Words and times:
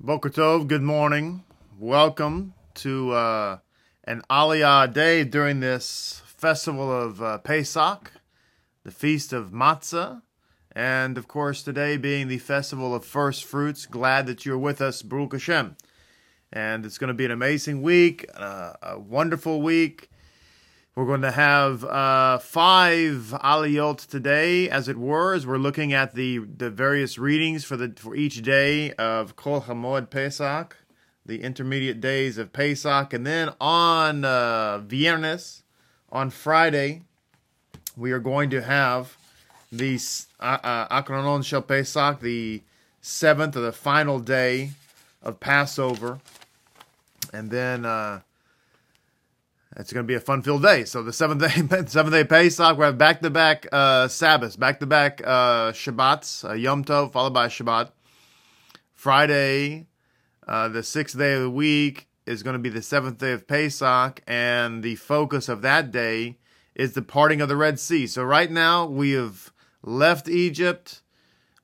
Boker 0.00 0.30
Tov, 0.30 0.68
good 0.68 0.80
morning. 0.80 1.42
Welcome 1.76 2.54
to 2.74 3.10
uh, 3.10 3.58
an 4.04 4.22
Aliyah 4.30 4.92
day 4.92 5.24
during 5.24 5.58
this 5.58 6.22
festival 6.24 6.88
of 6.88 7.20
uh, 7.20 7.38
Pesach, 7.38 8.12
the 8.84 8.92
feast 8.92 9.32
of 9.32 9.50
Matzah, 9.50 10.22
and 10.70 11.18
of 11.18 11.26
course 11.26 11.64
today 11.64 11.96
being 11.96 12.28
the 12.28 12.38
festival 12.38 12.94
of 12.94 13.04
first 13.04 13.42
fruits. 13.42 13.86
Glad 13.86 14.28
that 14.28 14.46
you're 14.46 14.56
with 14.56 14.80
us, 14.80 15.02
Baruch 15.02 15.32
Hashem. 15.32 15.76
And 16.52 16.86
it's 16.86 16.96
going 16.96 17.08
to 17.08 17.14
be 17.14 17.24
an 17.24 17.32
amazing 17.32 17.82
week, 17.82 18.24
uh, 18.36 18.74
a 18.80 19.00
wonderful 19.00 19.60
week. 19.60 20.10
We're 20.98 21.06
going 21.06 21.22
to 21.22 21.30
have 21.30 21.84
uh, 21.84 22.38
five 22.38 23.32
aliyot 23.44 24.08
today, 24.08 24.68
as 24.68 24.88
it 24.88 24.96
were, 24.96 25.32
as 25.32 25.46
we're 25.46 25.56
looking 25.56 25.92
at 25.92 26.16
the, 26.16 26.38
the 26.38 26.70
various 26.70 27.18
readings 27.18 27.64
for 27.64 27.76
the 27.76 27.92
for 27.94 28.16
each 28.16 28.42
day 28.42 28.90
of 28.94 29.36
Chol 29.36 29.62
Hamoed 29.62 30.10
Pesach, 30.10 30.76
the 31.24 31.40
intermediate 31.40 32.00
days 32.00 32.36
of 32.36 32.52
Pesach, 32.52 33.12
and 33.12 33.24
then 33.24 33.50
on 33.60 34.24
uh, 34.24 34.80
Viernes, 34.80 35.62
on 36.10 36.30
Friday, 36.30 37.02
we 37.96 38.10
are 38.10 38.18
going 38.18 38.50
to 38.50 38.60
have 38.60 39.16
the 39.70 40.00
uh, 40.40 41.00
Acharon 41.00 41.44
Shel 41.44 41.62
Pesach, 41.62 42.18
the 42.18 42.60
seventh 43.00 43.56
or 43.56 43.60
the 43.60 43.70
final 43.70 44.18
day 44.18 44.72
of 45.22 45.38
Passover, 45.38 46.18
and 47.32 47.52
then. 47.52 47.86
Uh, 47.86 48.22
it's 49.76 49.92
going 49.92 50.04
to 50.04 50.08
be 50.08 50.14
a 50.14 50.20
fun-filled 50.20 50.62
day. 50.62 50.84
So 50.84 51.02
the 51.02 51.12
seventh 51.12 51.40
day, 51.40 51.48
seventh 51.86 52.14
day 52.14 52.24
Pesach, 52.24 52.78
we 52.78 52.84
have 52.84 52.98
back-to-back 52.98 53.66
uh, 53.70 54.08
Sabbaths, 54.08 54.56
back-to-back 54.56 55.20
uh, 55.24 55.72
Shabbats, 55.72 56.48
uh, 56.48 56.54
Yom 56.54 56.84
Tov 56.84 57.12
followed 57.12 57.34
by 57.34 57.48
Shabbat. 57.48 57.90
Friday, 58.94 59.86
uh, 60.46 60.68
the 60.68 60.82
sixth 60.82 61.16
day 61.18 61.34
of 61.34 61.42
the 61.42 61.50
week, 61.50 62.08
is 62.26 62.42
going 62.42 62.54
to 62.54 62.58
be 62.58 62.68
the 62.68 62.82
seventh 62.82 63.18
day 63.18 63.32
of 63.32 63.46
Pesach, 63.46 64.22
and 64.26 64.82
the 64.82 64.96
focus 64.96 65.48
of 65.48 65.62
that 65.62 65.90
day 65.90 66.36
is 66.74 66.92
the 66.92 67.02
parting 67.02 67.40
of 67.40 67.48
the 67.48 67.56
Red 67.56 67.80
Sea. 67.80 68.06
So 68.06 68.22
right 68.22 68.50
now 68.50 68.86
we 68.86 69.12
have 69.12 69.52
left 69.82 70.28
Egypt. 70.28 71.02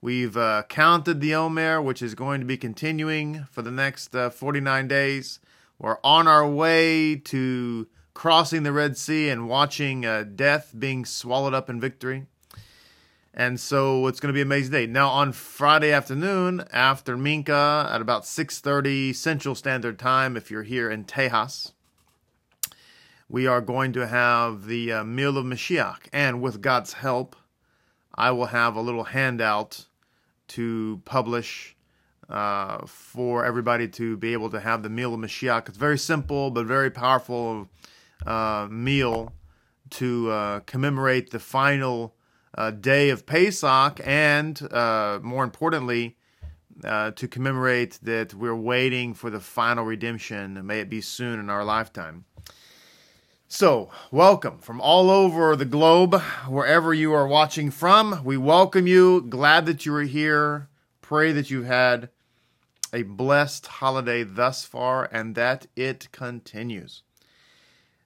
We've 0.01 0.37
uh, 0.37 0.65
counted 0.69 1.21
the 1.21 1.35
Omer, 1.35 1.81
which 1.81 2.03
is 2.03 2.15
going 2.15 2.41
to 2.41 2.47
be 2.47 2.57
continuing 2.57 3.47
for 3.51 3.63
the 3.63 3.71
next 3.71 4.15
uh, 4.15 4.31
49 4.31 4.89
days. 4.89 5.39
We're 5.79 5.99
on 6.05 6.29
our 6.29 6.47
way 6.49 7.17
to 7.17 7.89
crossing 8.15 8.63
the 8.63 8.73
Red 8.73 8.97
Sea 8.97 9.29
and 9.29 9.49
watching 9.49 10.07
uh, 10.07 10.25
death 10.25 10.73
being 10.79 11.05
swallowed 11.05 11.55
up 11.55 11.69
in 11.69 11.81
victory. 11.81 12.27
And 13.33 13.59
so 13.59 14.07
it's 14.07 14.21
going 14.21 14.33
to 14.33 14.35
be 14.35 14.41
an 14.41 14.47
amazing 14.47 14.73
day. 14.73 14.87
Now 14.87 15.09
on 15.09 15.33
Friday 15.33 15.91
afternoon 15.91 16.65
after 16.73 17.17
Mincha 17.17 17.93
at 17.93 18.01
about 18.01 18.23
6:30 18.23 19.15
Central 19.15 19.55
Standard 19.55 19.99
Time 19.99 20.37
if 20.37 20.51
you're 20.51 20.63
here 20.63 20.89
in 20.89 21.05
Tejas, 21.05 21.73
we 23.29 23.47
are 23.47 23.61
going 23.61 23.93
to 23.95 24.07
have 24.07 24.67
the 24.67 24.93
uh, 24.93 25.05
meal 25.05 25.37
of 25.37 25.45
Mashiach 25.45 26.07
and 26.13 26.41
with 26.41 26.61
God's 26.61 26.93
help 26.95 27.35
I 28.15 28.31
will 28.31 28.47
have 28.47 28.77
a 28.77 28.81
little 28.81 29.05
handout 29.05 29.87
to 30.49 31.03
publish 31.05 31.74
uh, 32.29 32.87
for 32.87 33.45
everybody 33.45 33.89
to 33.89 34.17
be 34.17 34.33
able 34.33 34.51
to 34.51 34.61
have 34.61 34.83
the 34.83 34.89
meal 34.89 35.15
of 35.15 35.21
Mashiach. 35.21 35.69
It's 35.69 35.79
very 35.79 35.99
simple 35.99 36.51
but 36.51 36.67
very 36.67 36.91
powerful 36.91 37.69
uh, 38.27 38.69
meal 38.71 39.33
to 39.91 40.31
uh, 40.31 40.61
commemorate 40.61 41.31
the 41.31 41.39
final 41.39 42.15
uh, 42.57 42.71
day 42.71 43.11
of 43.11 43.27
Pesach 43.27 44.01
and, 44.05 44.61
uh, 44.73 45.19
more 45.23 45.45
importantly, 45.45 46.17
to 46.83 47.29
commemorate 47.29 47.99
that 48.03 48.35
we're 48.35 48.55
waiting 48.55 49.15
for 49.15 49.31
the 49.31 49.41
final 49.41 49.85
redemption. 49.85 50.67
May 50.67 50.81
it 50.81 50.91
be 50.91 51.01
soon 51.01 51.39
in 51.39 51.49
our 51.49 51.65
lifetime. 51.65 52.25
So, 53.47 53.91
welcome 54.11 54.59
from 54.59 54.81
all 54.81 55.11
over 55.11 55.55
the 55.55 55.65
globe, 55.65 56.21
wherever 56.49 56.93
you 56.93 57.13
are 57.13 57.29
watching 57.29 57.71
from. 57.71 58.25
We 58.25 58.37
welcome 58.37 58.89
you. 58.89 59.23
Glad 59.23 59.67
that 59.67 59.87
you 59.87 59.95
are 59.95 60.03
here. 60.03 60.69
Pray 61.01 61.31
that 61.31 61.51
you've 61.51 61.67
had 61.67 62.09
a 62.95 63.03
blessed 63.03 63.67
holiday 63.67 64.23
thus 64.23 64.65
far 64.65 65.09
and 65.11 65.35
that 65.35 65.67
it 65.75 66.09
continues. 66.13 67.03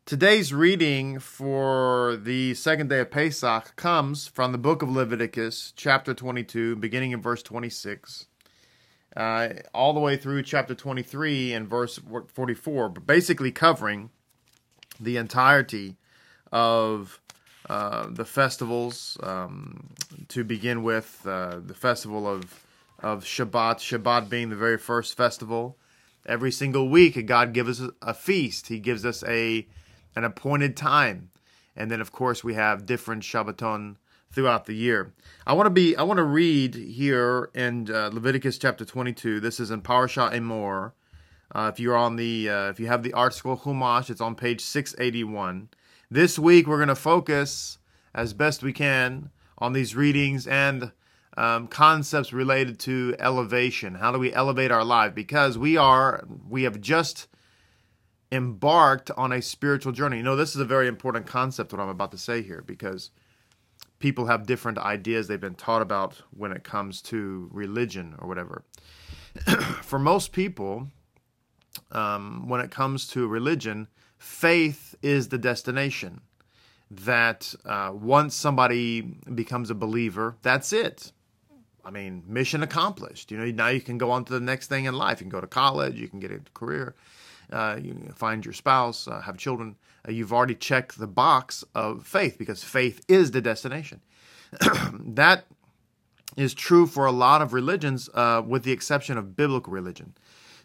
Today's 0.06 0.54
reading 0.54 1.18
for 1.18 2.16
the 2.16 2.54
second 2.54 2.88
day 2.88 3.00
of 3.00 3.10
Pesach 3.10 3.76
comes 3.76 4.26
from 4.26 4.52
the 4.52 4.58
book 4.58 4.80
of 4.80 4.88
Leviticus, 4.88 5.74
chapter 5.76 6.14
22, 6.14 6.76
beginning 6.76 7.10
in 7.10 7.20
verse 7.20 7.42
26, 7.42 8.28
uh, 9.14 9.48
all 9.74 9.92
the 9.92 10.00
way 10.00 10.16
through 10.16 10.42
chapter 10.42 10.74
23 10.74 11.52
and 11.52 11.68
verse 11.68 12.00
44, 12.28 12.88
but 12.88 13.06
basically 13.06 13.52
covering 13.52 14.08
the 14.98 15.18
entirety 15.18 15.98
of 16.50 17.20
uh, 17.68 18.06
the 18.08 18.24
festivals. 18.24 19.18
Um, 19.22 19.90
to 20.28 20.44
begin 20.44 20.82
with, 20.82 21.20
uh, 21.26 21.60
the 21.64 21.74
festival 21.74 22.26
of 22.26 22.64
of 22.98 23.24
Shabbat, 23.24 23.78
Shabbat 23.78 24.28
being 24.28 24.50
the 24.50 24.56
very 24.56 24.78
first 24.78 25.16
festival. 25.16 25.78
Every 26.26 26.50
single 26.50 26.88
week, 26.88 27.24
God 27.26 27.52
gives 27.52 27.80
us 27.80 27.90
a 28.02 28.12
feast. 28.12 28.66
He 28.68 28.78
gives 28.78 29.04
us 29.04 29.24
a 29.24 29.66
an 30.16 30.24
appointed 30.24 30.76
time. 30.76 31.30
And 31.76 31.90
then, 31.90 32.00
of 32.00 32.10
course, 32.10 32.42
we 32.42 32.54
have 32.54 32.86
different 32.86 33.22
Shabbaton 33.22 33.96
throughout 34.32 34.66
the 34.66 34.74
year. 34.74 35.14
I 35.46 35.52
want 35.52 35.66
to 35.66 35.70
be. 35.70 35.96
I 35.96 36.02
want 36.02 36.18
to 36.18 36.24
read 36.24 36.74
here 36.74 37.50
in 37.54 37.90
uh, 37.90 38.10
Leviticus 38.12 38.58
chapter 38.58 38.84
22. 38.84 39.40
This 39.40 39.60
is 39.60 39.70
in 39.70 39.82
Parashat 39.82 40.32
Emor. 40.32 40.92
Uh, 41.54 41.70
if 41.72 41.80
you're 41.80 41.96
on 41.96 42.16
the, 42.16 42.50
uh, 42.50 42.68
if 42.68 42.78
you 42.78 42.88
have 42.88 43.02
the 43.02 43.12
ArtScroll 43.12 43.60
Chumash, 43.60 44.10
it's 44.10 44.20
on 44.20 44.34
page 44.34 44.60
681. 44.60 45.70
This 46.10 46.38
week 46.38 46.66
we're 46.66 46.76
going 46.76 46.88
to 46.88 46.94
focus 46.94 47.78
as 48.14 48.34
best 48.34 48.62
we 48.62 48.72
can 48.72 49.30
on 49.56 49.72
these 49.72 49.96
readings 49.96 50.46
and 50.46 50.92
um, 51.38 51.68
concepts 51.68 52.32
related 52.32 52.80
to 52.80 53.14
elevation. 53.20 53.94
How 53.94 54.10
do 54.10 54.18
we 54.18 54.34
elevate 54.34 54.72
our 54.72 54.84
life? 54.84 55.14
Because 55.14 55.56
we 55.56 55.76
are, 55.76 56.24
we 56.48 56.64
have 56.64 56.80
just 56.80 57.28
embarked 58.32 59.12
on 59.12 59.30
a 59.30 59.40
spiritual 59.40 59.92
journey. 59.92 60.16
You 60.16 60.24
know, 60.24 60.34
this 60.34 60.56
is 60.56 60.60
a 60.60 60.64
very 60.64 60.88
important 60.88 61.26
concept, 61.26 61.72
what 61.72 61.80
I'm 61.80 61.88
about 61.88 62.10
to 62.10 62.18
say 62.18 62.42
here, 62.42 62.64
because 62.66 63.12
people 64.00 64.26
have 64.26 64.46
different 64.46 64.78
ideas 64.78 65.28
they've 65.28 65.40
been 65.40 65.54
taught 65.54 65.80
about 65.80 66.20
when 66.36 66.50
it 66.50 66.64
comes 66.64 67.00
to 67.02 67.48
religion 67.52 68.16
or 68.18 68.26
whatever. 68.26 68.64
For 69.82 70.00
most 70.00 70.32
people, 70.32 70.88
um, 71.92 72.48
when 72.48 72.60
it 72.60 72.72
comes 72.72 73.06
to 73.10 73.28
religion, 73.28 73.86
faith 74.18 74.96
is 75.02 75.28
the 75.28 75.38
destination. 75.38 76.20
That 76.90 77.54
uh, 77.64 77.92
once 77.94 78.34
somebody 78.34 79.02
becomes 79.02 79.70
a 79.70 79.74
believer, 79.74 80.36
that's 80.42 80.72
it. 80.72 81.12
I 81.84 81.90
mean, 81.90 82.22
mission 82.26 82.62
accomplished. 82.62 83.30
You 83.30 83.38
know, 83.38 83.46
now 83.46 83.68
you 83.68 83.80
can 83.80 83.98
go 83.98 84.10
on 84.10 84.24
to 84.26 84.32
the 84.32 84.40
next 84.40 84.68
thing 84.68 84.84
in 84.84 84.94
life. 84.94 85.20
You 85.20 85.24
can 85.24 85.30
go 85.30 85.40
to 85.40 85.46
college, 85.46 85.98
you 85.98 86.08
can 86.08 86.20
get 86.20 86.30
a 86.30 86.40
career, 86.54 86.94
uh, 87.52 87.78
you 87.80 87.94
find 88.14 88.44
your 88.44 88.52
spouse, 88.52 89.08
uh, 89.08 89.20
have 89.20 89.36
children, 89.38 89.76
uh, 90.06 90.12
you've 90.12 90.32
already 90.32 90.54
checked 90.54 90.98
the 90.98 91.06
box 91.06 91.64
of 91.74 92.06
faith 92.06 92.36
because 92.38 92.62
faith 92.62 93.04
is 93.08 93.30
the 93.30 93.40
destination. 93.40 94.00
that 94.92 95.44
is 96.36 96.54
true 96.54 96.86
for 96.86 97.06
a 97.06 97.12
lot 97.12 97.42
of 97.42 97.52
religions, 97.52 98.08
uh, 98.14 98.42
with 98.46 98.62
the 98.62 98.72
exception 98.72 99.18
of 99.18 99.36
biblical 99.36 99.72
religion. 99.72 100.14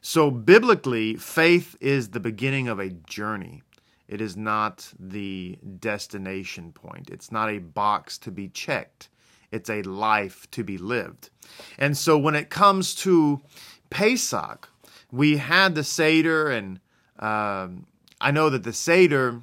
So, 0.01 0.29
biblically, 0.29 1.15
faith 1.15 1.77
is 1.79 2.09
the 2.09 2.19
beginning 2.19 2.67
of 2.67 2.79
a 2.79 2.89
journey. 2.89 3.63
It 4.07 4.19
is 4.19 4.35
not 4.35 4.91
the 4.99 5.57
destination 5.79 6.73
point. 6.73 7.09
It's 7.09 7.31
not 7.31 7.49
a 7.49 7.59
box 7.59 8.17
to 8.19 8.31
be 8.31 8.49
checked. 8.49 9.09
It's 9.53 9.69
a 9.69 9.83
life 9.83 10.49
to 10.51 10.63
be 10.63 10.77
lived. 10.77 11.29
And 11.77 11.95
so, 11.95 12.17
when 12.17 12.35
it 12.35 12.49
comes 12.49 12.95
to 12.95 13.41
Pesach, 13.89 14.67
we 15.11 15.37
had 15.37 15.75
the 15.75 15.83
Seder, 15.83 16.49
and 16.49 16.79
um, 17.19 17.85
I 18.19 18.31
know 18.31 18.49
that 18.49 18.63
the 18.63 18.73
Seder, 18.73 19.41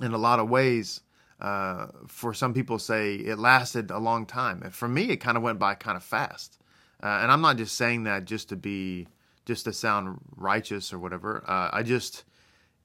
in 0.00 0.12
a 0.12 0.18
lot 0.18 0.38
of 0.38 0.48
ways, 0.48 1.00
uh, 1.40 1.88
for 2.06 2.32
some 2.32 2.54
people 2.54 2.78
say 2.78 3.16
it 3.16 3.38
lasted 3.38 3.90
a 3.90 3.98
long 3.98 4.24
time. 4.24 4.62
And 4.62 4.74
for 4.74 4.88
me, 4.88 5.10
it 5.10 5.16
kind 5.16 5.36
of 5.36 5.42
went 5.42 5.58
by 5.58 5.74
kind 5.74 5.96
of 5.96 6.04
fast. 6.04 6.58
Uh, 7.02 7.18
and 7.20 7.30
I'm 7.30 7.42
not 7.42 7.56
just 7.56 7.76
saying 7.76 8.04
that 8.04 8.24
just 8.24 8.48
to 8.50 8.56
be, 8.56 9.06
just 9.44 9.64
to 9.64 9.72
sound 9.72 10.18
righteous 10.36 10.92
or 10.92 10.98
whatever. 10.98 11.44
Uh, 11.46 11.70
I 11.72 11.82
just, 11.82 12.24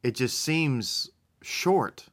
it 0.04 0.16
just 0.16 0.40
seems 0.40 1.10
short. 1.42 2.06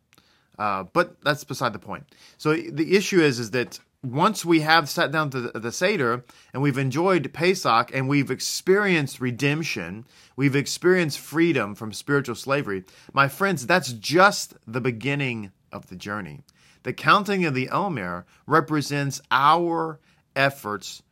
Uh, 0.58 0.84
but 0.92 1.22
that's 1.22 1.44
beside 1.44 1.72
the 1.72 1.78
point. 1.78 2.04
So 2.36 2.54
the 2.54 2.96
issue 2.96 3.20
is, 3.20 3.38
is 3.38 3.52
that 3.52 3.78
once 4.02 4.44
we 4.44 4.60
have 4.60 4.88
sat 4.88 5.10
down 5.10 5.30
to 5.30 5.40
the, 5.40 5.58
the 5.58 5.72
Seder 5.72 6.24
and 6.52 6.62
we've 6.62 6.78
enjoyed 6.78 7.32
Pesach 7.32 7.90
and 7.92 8.08
we've 8.08 8.30
experienced 8.30 9.20
redemption, 9.20 10.04
we've 10.36 10.56
experienced 10.56 11.18
freedom 11.18 11.74
from 11.74 11.92
spiritual 11.92 12.34
slavery, 12.34 12.84
my 13.12 13.28
friends, 13.28 13.66
that's 13.66 13.92
just 13.92 14.54
the 14.66 14.80
beginning 14.80 15.52
of 15.72 15.88
the 15.88 15.96
journey. 15.96 16.42
The 16.84 16.92
counting 16.92 17.44
of 17.44 17.54
the 17.54 17.70
Omer 17.70 18.24
represents 18.46 19.20
our 19.30 19.98
efforts 20.36 21.02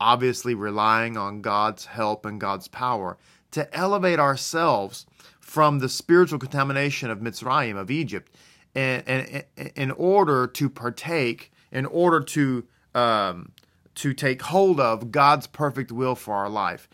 obviously 0.00 0.54
relying 0.54 1.16
on 1.16 1.42
God's 1.42 1.86
help 1.86 2.26
and 2.26 2.40
God's 2.40 2.68
power 2.68 3.16
to 3.52 3.72
elevate 3.76 4.18
ourselves 4.18 5.06
from 5.40 5.78
the 5.78 5.88
spiritual 5.88 6.38
contamination 6.38 7.10
of 7.10 7.20
Mitzrayim, 7.20 7.76
of 7.76 7.90
Egypt, 7.90 8.34
and, 8.74 9.44
and 9.56 9.72
in 9.76 9.90
order 9.92 10.46
to 10.46 10.68
partake, 10.68 11.52
in 11.70 11.86
order 11.86 12.20
to 12.20 12.64
um, 12.94 13.52
to 13.96 14.12
take 14.12 14.42
hold 14.42 14.80
of 14.80 15.10
God's 15.10 15.46
perfect 15.46 15.92
will 15.92 16.14
for 16.14 16.34
our 16.34 16.48
life. 16.48 16.88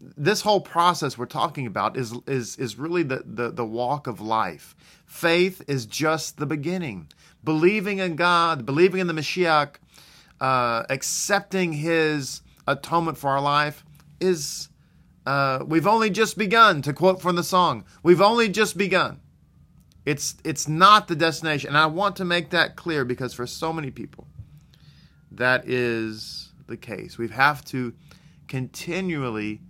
This 0.00 0.42
whole 0.42 0.60
process 0.60 1.16
we're 1.16 1.26
talking 1.26 1.66
about 1.66 1.96
is 1.96 2.14
is 2.26 2.56
is 2.56 2.78
really 2.78 3.02
the, 3.02 3.22
the, 3.24 3.50
the 3.50 3.64
walk 3.64 4.06
of 4.06 4.20
life. 4.20 4.74
Faith 5.06 5.62
is 5.66 5.86
just 5.86 6.36
the 6.36 6.46
beginning. 6.46 7.08
Believing 7.42 7.98
in 7.98 8.16
God, 8.16 8.66
believing 8.66 9.00
in 9.00 9.06
the 9.06 9.12
Mashiach, 9.12 9.76
uh, 10.40 10.84
accepting 10.90 11.72
His 11.72 12.42
atonement 12.66 13.18
for 13.18 13.30
our 13.30 13.40
life 13.40 13.84
is 14.20 14.68
uh, 15.26 15.64
we've 15.66 15.86
only 15.86 16.10
just 16.10 16.36
begun. 16.36 16.82
To 16.82 16.92
quote 16.92 17.22
from 17.22 17.36
the 17.36 17.44
song, 17.44 17.84
we've 18.02 18.20
only 18.20 18.48
just 18.48 18.76
begun. 18.76 19.20
It's 20.04 20.34
it's 20.44 20.68
not 20.68 21.08
the 21.08 21.16
destination, 21.16 21.68
and 21.68 21.78
I 21.78 21.86
want 21.86 22.16
to 22.16 22.24
make 22.24 22.50
that 22.50 22.76
clear 22.76 23.04
because 23.04 23.32
for 23.32 23.46
so 23.46 23.72
many 23.72 23.90
people, 23.90 24.26
that 25.30 25.68
is 25.68 26.52
the 26.66 26.76
case. 26.76 27.16
We 27.16 27.28
have 27.28 27.64
to 27.66 27.94
continually 28.46 29.60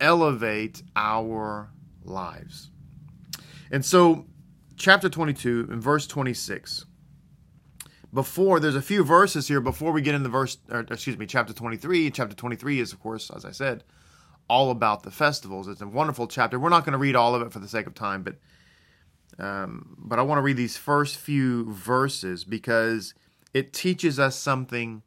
elevate 0.00 0.82
our 0.94 1.70
lives. 2.04 2.70
And 3.70 3.84
so, 3.84 4.26
chapter 4.76 5.08
22 5.08 5.68
and 5.70 5.82
verse 5.82 6.06
26. 6.06 6.86
Before 8.12 8.58
there's 8.58 8.74
a 8.74 8.82
few 8.82 9.04
verses 9.04 9.46
here 9.46 9.60
before 9.60 9.92
we 9.92 10.02
get 10.02 10.16
into 10.16 10.28
verse, 10.28 10.58
or, 10.68 10.80
excuse 10.80 11.16
me, 11.16 11.26
chapter 11.26 11.52
23. 11.52 12.10
Chapter 12.10 12.34
23 12.34 12.80
is, 12.80 12.92
of 12.92 13.00
course, 13.00 13.30
as 13.30 13.44
I 13.44 13.52
said, 13.52 13.84
all 14.48 14.72
about 14.72 15.04
the 15.04 15.12
festivals. 15.12 15.68
It's 15.68 15.80
a 15.80 15.86
wonderful 15.86 16.26
chapter. 16.26 16.58
We're 16.58 16.70
not 16.70 16.84
going 16.84 16.92
to 16.92 16.98
read 16.98 17.14
all 17.14 17.36
of 17.36 17.42
it 17.42 17.52
for 17.52 17.60
the 17.60 17.68
sake 17.68 17.86
of 17.86 17.94
time, 17.94 18.24
but 18.24 18.36
um, 19.38 19.96
but 19.98 20.18
I 20.18 20.22
want 20.22 20.38
to 20.38 20.42
read 20.42 20.56
these 20.56 20.76
first 20.76 21.16
few 21.16 21.72
verses 21.72 22.44
because 22.44 23.14
it 23.54 23.72
teaches 23.72 24.18
us 24.18 24.36
something 24.36 25.02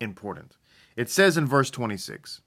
important. 0.00 0.56
It 0.96 1.08
says 1.10 1.36
in 1.36 1.46
verse 1.46 1.70
26 1.70 2.40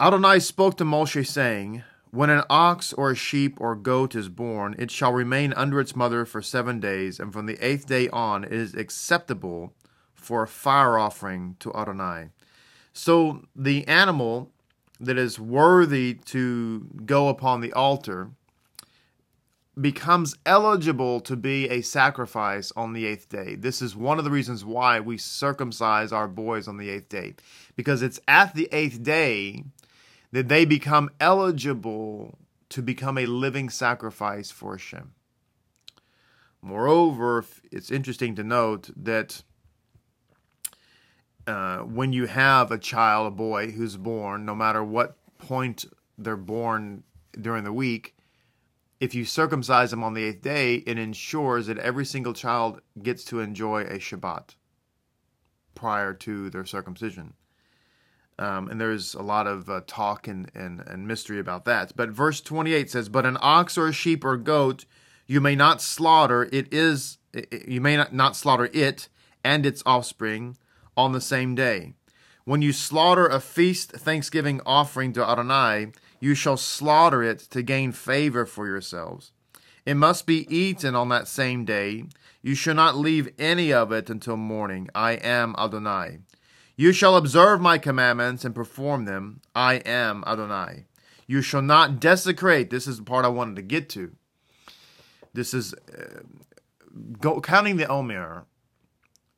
Adonai 0.00 0.40
spoke 0.40 0.76
to 0.78 0.84
Moshe, 0.84 1.26
saying, 1.26 1.84
When 2.10 2.30
an 2.30 2.42
ox 2.50 2.92
or 2.92 3.10
a 3.10 3.16
sheep 3.16 3.60
or 3.60 3.76
goat 3.76 4.14
is 4.14 4.28
born, 4.28 4.74
it 4.78 4.90
shall 4.90 5.12
remain 5.12 5.52
under 5.52 5.80
its 5.80 5.94
mother 5.94 6.24
for 6.24 6.42
seven 6.42 6.80
days, 6.80 7.20
and 7.20 7.32
from 7.32 7.46
the 7.46 7.58
eighth 7.64 7.86
day 7.86 8.08
on 8.08 8.44
it 8.44 8.52
is 8.52 8.74
acceptable 8.74 9.74
for 10.14 10.42
a 10.42 10.48
fire 10.48 10.98
offering 10.98 11.56
to 11.60 11.72
Adonai. 11.74 12.30
So 12.92 13.44
the 13.54 13.86
animal 13.86 14.50
that 15.00 15.18
is 15.18 15.38
worthy 15.38 16.14
to 16.14 16.86
go 17.04 17.28
upon 17.28 17.60
the 17.60 17.72
altar 17.72 18.30
becomes 19.80 20.36
eligible 20.44 21.20
to 21.20 21.34
be 21.34 21.68
a 21.68 21.80
sacrifice 21.80 22.72
on 22.76 22.92
the 22.92 23.06
eighth 23.06 23.28
day. 23.28 23.54
This 23.54 23.80
is 23.80 23.96
one 23.96 24.18
of 24.18 24.24
the 24.24 24.30
reasons 24.30 24.64
why 24.64 25.00
we 25.00 25.16
circumcise 25.16 26.12
our 26.12 26.28
boys 26.28 26.68
on 26.68 26.76
the 26.76 26.90
eighth 26.90 27.08
day, 27.08 27.34
because 27.74 28.02
it's 28.02 28.20
at 28.28 28.54
the 28.54 28.68
eighth 28.70 29.02
day 29.02 29.64
that 30.30 30.48
they 30.48 30.64
become 30.64 31.10
eligible 31.20 32.38
to 32.68 32.82
become 32.82 33.16
a 33.16 33.26
living 33.26 33.70
sacrifice 33.70 34.50
for 34.50 34.72
Hashem. 34.72 35.12
Moreover, 36.60 37.44
it's 37.70 37.90
interesting 37.90 38.34
to 38.36 38.44
note 38.44 38.90
that 38.94 39.42
uh, 41.46 41.78
when 41.78 42.12
you 42.12 42.26
have 42.26 42.70
a 42.70 42.78
child, 42.78 43.26
a 43.26 43.30
boy 43.30 43.70
who's 43.72 43.96
born, 43.96 44.44
no 44.44 44.54
matter 44.54 44.84
what 44.84 45.16
point 45.38 45.86
they're 46.16 46.36
born 46.36 47.02
during 47.40 47.64
the 47.64 47.72
week, 47.72 48.14
if 49.02 49.16
you 49.16 49.24
circumcise 49.24 49.90
them 49.90 50.04
on 50.04 50.14
the 50.14 50.22
eighth 50.22 50.42
day, 50.42 50.76
it 50.76 50.96
ensures 50.96 51.66
that 51.66 51.76
every 51.78 52.04
single 52.04 52.32
child 52.32 52.80
gets 53.02 53.24
to 53.24 53.40
enjoy 53.40 53.80
a 53.82 53.98
Shabbat 53.98 54.54
prior 55.74 56.14
to 56.14 56.48
their 56.50 56.64
circumcision. 56.64 57.34
Um, 58.38 58.68
and 58.68 58.80
there's 58.80 59.14
a 59.14 59.22
lot 59.22 59.48
of 59.48 59.68
uh, 59.68 59.80
talk 59.88 60.28
and, 60.28 60.48
and, 60.54 60.84
and 60.86 61.08
mystery 61.08 61.40
about 61.40 61.64
that. 61.64 61.96
But 61.96 62.10
verse 62.10 62.40
28 62.40 62.92
says, 62.92 63.08
But 63.08 63.26
an 63.26 63.38
ox 63.40 63.76
or 63.76 63.88
a 63.88 63.92
sheep 63.92 64.24
or 64.24 64.36
goat 64.36 64.84
you 65.26 65.40
may 65.40 65.56
not 65.56 65.82
slaughter, 65.82 66.48
it 66.52 66.72
is, 66.72 67.18
you 67.66 67.80
may 67.80 67.96
not, 67.96 68.14
not 68.14 68.36
slaughter 68.36 68.70
it 68.72 69.08
and 69.42 69.66
its 69.66 69.82
offspring 69.84 70.56
on 70.96 71.10
the 71.10 71.20
same 71.20 71.56
day. 71.56 71.94
When 72.44 72.62
you 72.62 72.72
slaughter 72.72 73.26
a 73.26 73.40
feast 73.40 73.90
thanksgiving 73.90 74.60
offering 74.64 75.12
to 75.14 75.28
Adonai, 75.28 75.88
you 76.22 76.36
shall 76.36 76.56
slaughter 76.56 77.20
it 77.20 77.40
to 77.40 77.64
gain 77.64 77.90
favor 77.90 78.46
for 78.46 78.68
yourselves. 78.68 79.32
It 79.84 79.94
must 79.94 80.24
be 80.24 80.46
eaten 80.56 80.94
on 80.94 81.08
that 81.08 81.26
same 81.26 81.64
day. 81.64 82.04
You 82.42 82.54
shall 82.54 82.76
not 82.76 82.96
leave 82.96 83.32
any 83.40 83.72
of 83.72 83.90
it 83.90 84.08
until 84.08 84.36
morning. 84.36 84.88
I 84.94 85.14
am 85.14 85.56
Adonai. 85.58 86.18
You 86.76 86.92
shall 86.92 87.16
observe 87.16 87.60
my 87.60 87.76
commandments 87.76 88.44
and 88.44 88.54
perform 88.54 89.04
them. 89.04 89.40
I 89.52 89.74
am 89.84 90.22
Adonai. 90.24 90.84
You 91.26 91.42
shall 91.42 91.60
not 91.60 91.98
desecrate. 91.98 92.70
This 92.70 92.86
is 92.86 92.98
the 92.98 93.02
part 93.02 93.24
I 93.24 93.28
wanted 93.28 93.56
to 93.56 93.62
get 93.62 93.88
to. 93.90 94.12
This 95.34 95.52
is 95.52 95.74
uh, 95.74 96.20
go, 97.20 97.40
counting 97.40 97.78
the 97.78 97.88
Omer 97.88 98.46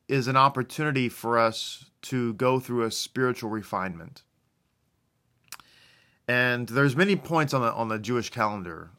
is 0.07 0.29
an 0.29 0.37
opportunity 0.37 1.09
for 1.09 1.39
us 1.39 1.87
to 2.03 2.35
go 2.35 2.61
through 2.61 2.83
a 2.83 2.91
spiritual 2.91 3.49
refinement. 3.49 4.23
And 6.27 6.69
there's 6.69 6.97
many 6.97 7.17
points 7.17 7.53
on 7.53 7.61
the 7.61 7.73
on 7.73 7.89
the 7.89 7.99
Jewish 7.99 8.31
calendar 8.31 8.91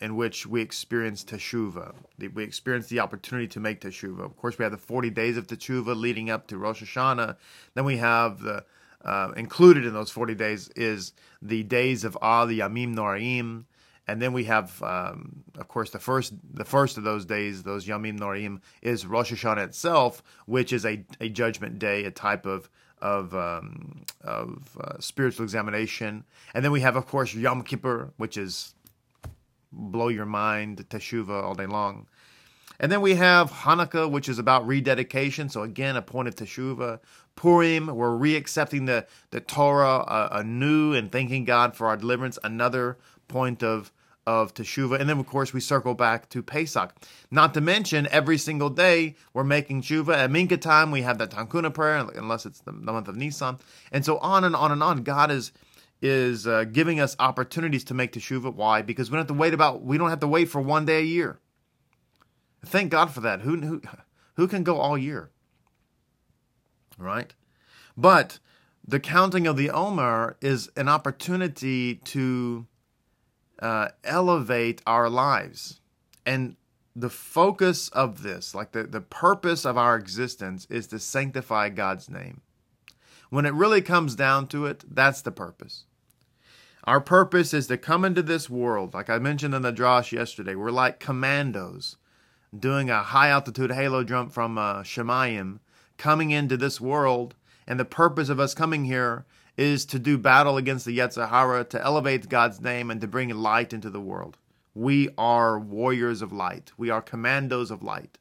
in 0.00 0.16
which 0.16 0.46
we 0.46 0.60
experience 0.60 1.24
teshuva. 1.24 1.94
We 2.34 2.42
experience 2.42 2.88
the 2.88 3.00
opportunity 3.00 3.46
to 3.48 3.60
make 3.60 3.80
teshuva. 3.80 4.24
Of 4.24 4.36
course, 4.36 4.58
we 4.58 4.64
have 4.64 4.72
the 4.72 4.78
40 4.78 5.10
days 5.10 5.36
of 5.36 5.46
teshuva 5.46 5.96
leading 5.96 6.30
up 6.30 6.48
to 6.48 6.58
Rosh 6.58 6.82
Hashanah. 6.82 7.36
Then 7.74 7.84
we 7.84 7.96
have 7.98 8.40
the 8.40 8.64
uh, 9.04 9.32
included 9.36 9.84
in 9.84 9.92
those 9.92 10.10
40 10.10 10.34
days 10.34 10.68
is 10.76 11.12
the 11.42 11.62
days 11.62 12.04
of 12.04 12.16
Ah, 12.22 12.46
the 12.46 12.60
Yamim 12.60 12.94
Noraim, 12.94 13.64
and 14.06 14.20
then 14.20 14.32
we 14.32 14.44
have, 14.44 14.82
um, 14.82 15.44
of 15.58 15.68
course, 15.68 15.90
the 15.90 15.98
first 15.98 16.34
the 16.52 16.64
first 16.64 16.96
of 16.98 17.04
those 17.04 17.24
days, 17.24 17.62
those 17.62 17.86
Yamim 17.86 18.18
Noraim, 18.18 18.60
is 18.82 19.06
Rosh 19.06 19.32
Hashanah 19.32 19.64
itself, 19.64 20.22
which 20.46 20.72
is 20.72 20.84
a, 20.84 21.04
a 21.20 21.28
judgment 21.28 21.78
day, 21.78 22.04
a 22.04 22.10
type 22.10 22.46
of 22.46 22.68
of 23.04 23.34
um, 23.34 24.02
of 24.22 24.76
uh, 24.80 24.98
spiritual 24.98 25.44
examination, 25.44 26.24
and 26.54 26.64
then 26.64 26.72
we 26.72 26.80
have, 26.80 26.96
of 26.96 27.06
course, 27.06 27.34
Yom 27.34 27.62
Kippur, 27.62 28.12
which 28.16 28.36
is 28.36 28.74
blow 29.70 30.08
your 30.08 30.26
mind, 30.26 30.88
teshuva 30.88 31.42
all 31.42 31.54
day 31.54 31.66
long. 31.66 32.06
And 32.80 32.90
then 32.90 33.02
we 33.02 33.14
have 33.14 33.50
Hanukkah, 33.50 34.10
which 34.10 34.28
is 34.28 34.38
about 34.38 34.66
rededication. 34.66 35.48
So 35.48 35.62
again, 35.62 35.96
a 35.96 36.02
point 36.02 36.28
of 36.28 36.34
teshuva. 36.34 37.00
Purim, 37.36 37.86
we're 37.86 38.08
reaccepting 38.08 38.86
the 38.86 39.06
the 39.30 39.40
Torah 39.40 39.98
uh, 39.98 40.28
anew 40.32 40.94
and 40.94 41.12
thanking 41.12 41.44
God 41.44 41.76
for 41.76 41.86
our 41.86 41.96
deliverance. 41.96 42.38
Another 42.42 42.96
point 43.28 43.62
of 43.62 43.92
of 44.26 44.54
Teshuvah. 44.54 45.00
And 45.00 45.08
then, 45.08 45.18
of 45.18 45.26
course, 45.26 45.52
we 45.52 45.60
circle 45.60 45.94
back 45.94 46.28
to 46.30 46.42
Pesach. 46.42 46.94
Not 47.30 47.54
to 47.54 47.60
mention, 47.60 48.08
every 48.10 48.38
single 48.38 48.70
day 48.70 49.16
we're 49.32 49.44
making 49.44 49.82
Teshuvah. 49.82 50.14
At 50.14 50.30
Mincha 50.30 50.60
time, 50.60 50.90
we 50.90 51.02
have 51.02 51.18
that 51.18 51.30
Tachanun 51.30 51.74
prayer, 51.74 51.96
unless 52.14 52.46
it's 52.46 52.60
the, 52.60 52.72
month 52.72 53.08
of 53.08 53.16
Nisan. 53.16 53.58
And 53.92 54.04
so 54.04 54.18
on 54.18 54.44
and 54.44 54.56
on 54.56 54.72
and 54.72 54.82
on. 54.82 55.02
God 55.02 55.30
is 55.30 55.52
is 56.02 56.46
uh, 56.46 56.64
giving 56.64 57.00
us 57.00 57.16
opportunities 57.18 57.84
to 57.84 57.94
make 57.94 58.12
Teshuvah. 58.12 58.54
Why? 58.54 58.82
Because 58.82 59.10
we 59.10 59.14
don't 59.14 59.20
have 59.20 59.28
to 59.28 59.40
wait 59.40 59.54
about, 59.54 59.82
we 59.82 59.96
don't 59.96 60.10
have 60.10 60.20
to 60.20 60.28
wait 60.28 60.50
for 60.50 60.60
one 60.60 60.84
day 60.84 60.98
a 60.98 61.04
year. 61.04 61.38
Thank 62.64 62.90
God 62.90 63.10
for 63.10 63.20
that. 63.20 63.40
Who, 63.40 63.56
who, 63.60 63.82
who 64.34 64.46
can 64.46 64.64
go 64.64 64.76
all 64.78 64.98
year? 64.98 65.30
Right? 66.98 67.34
But 67.96 68.38
the 68.86 69.00
counting 69.00 69.46
of 69.46 69.56
the 69.56 69.70
Omer 69.70 70.36
is 70.42 70.68
an 70.76 70.88
opportunity 70.88 71.94
to 71.96 72.66
uh, 73.60 73.88
elevate 74.02 74.82
our 74.86 75.08
lives. 75.08 75.80
And 76.26 76.56
the 76.96 77.10
focus 77.10 77.88
of 77.88 78.22
this, 78.22 78.54
like 78.54 78.72
the, 78.72 78.84
the 78.84 79.00
purpose 79.00 79.64
of 79.64 79.76
our 79.76 79.96
existence, 79.96 80.66
is 80.70 80.86
to 80.88 80.98
sanctify 80.98 81.68
God's 81.68 82.08
name. 82.08 82.40
When 83.30 83.46
it 83.46 83.54
really 83.54 83.82
comes 83.82 84.14
down 84.14 84.46
to 84.48 84.66
it, 84.66 84.84
that's 84.88 85.22
the 85.22 85.32
purpose. 85.32 85.84
Our 86.84 87.00
purpose 87.00 87.54
is 87.54 87.66
to 87.68 87.78
come 87.78 88.04
into 88.04 88.22
this 88.22 88.48
world. 88.48 88.94
Like 88.94 89.10
I 89.10 89.18
mentioned 89.18 89.54
in 89.54 89.62
the 89.62 89.72
Drosh 89.72 90.12
yesterday, 90.12 90.54
we're 90.54 90.70
like 90.70 91.00
commandos 91.00 91.96
doing 92.56 92.90
a 92.90 93.02
high 93.02 93.30
altitude 93.30 93.72
halo 93.72 94.04
jump 94.04 94.32
from 94.32 94.58
uh, 94.58 94.82
Shamayim, 94.82 95.58
coming 95.96 96.30
into 96.30 96.56
this 96.56 96.80
world. 96.80 97.34
And 97.66 97.80
the 97.80 97.84
purpose 97.84 98.28
of 98.28 98.38
us 98.38 98.54
coming 98.54 98.84
here 98.84 99.24
is 99.56 99.84
to 99.86 99.98
do 99.98 100.18
battle 100.18 100.56
against 100.56 100.84
the 100.84 100.98
Yetzer 100.98 101.28
Hara, 101.28 101.64
to 101.64 101.82
elevate 101.82 102.28
God's 102.28 102.60
name, 102.60 102.90
and 102.90 103.00
to 103.00 103.06
bring 103.06 103.30
light 103.30 103.72
into 103.72 103.90
the 103.90 104.00
world. 104.00 104.36
We 104.74 105.10
are 105.16 105.58
warriors 105.58 106.22
of 106.22 106.32
light. 106.32 106.72
We 106.76 106.90
are 106.90 107.00
commandos 107.00 107.70
of 107.70 107.82
light. 107.82 108.18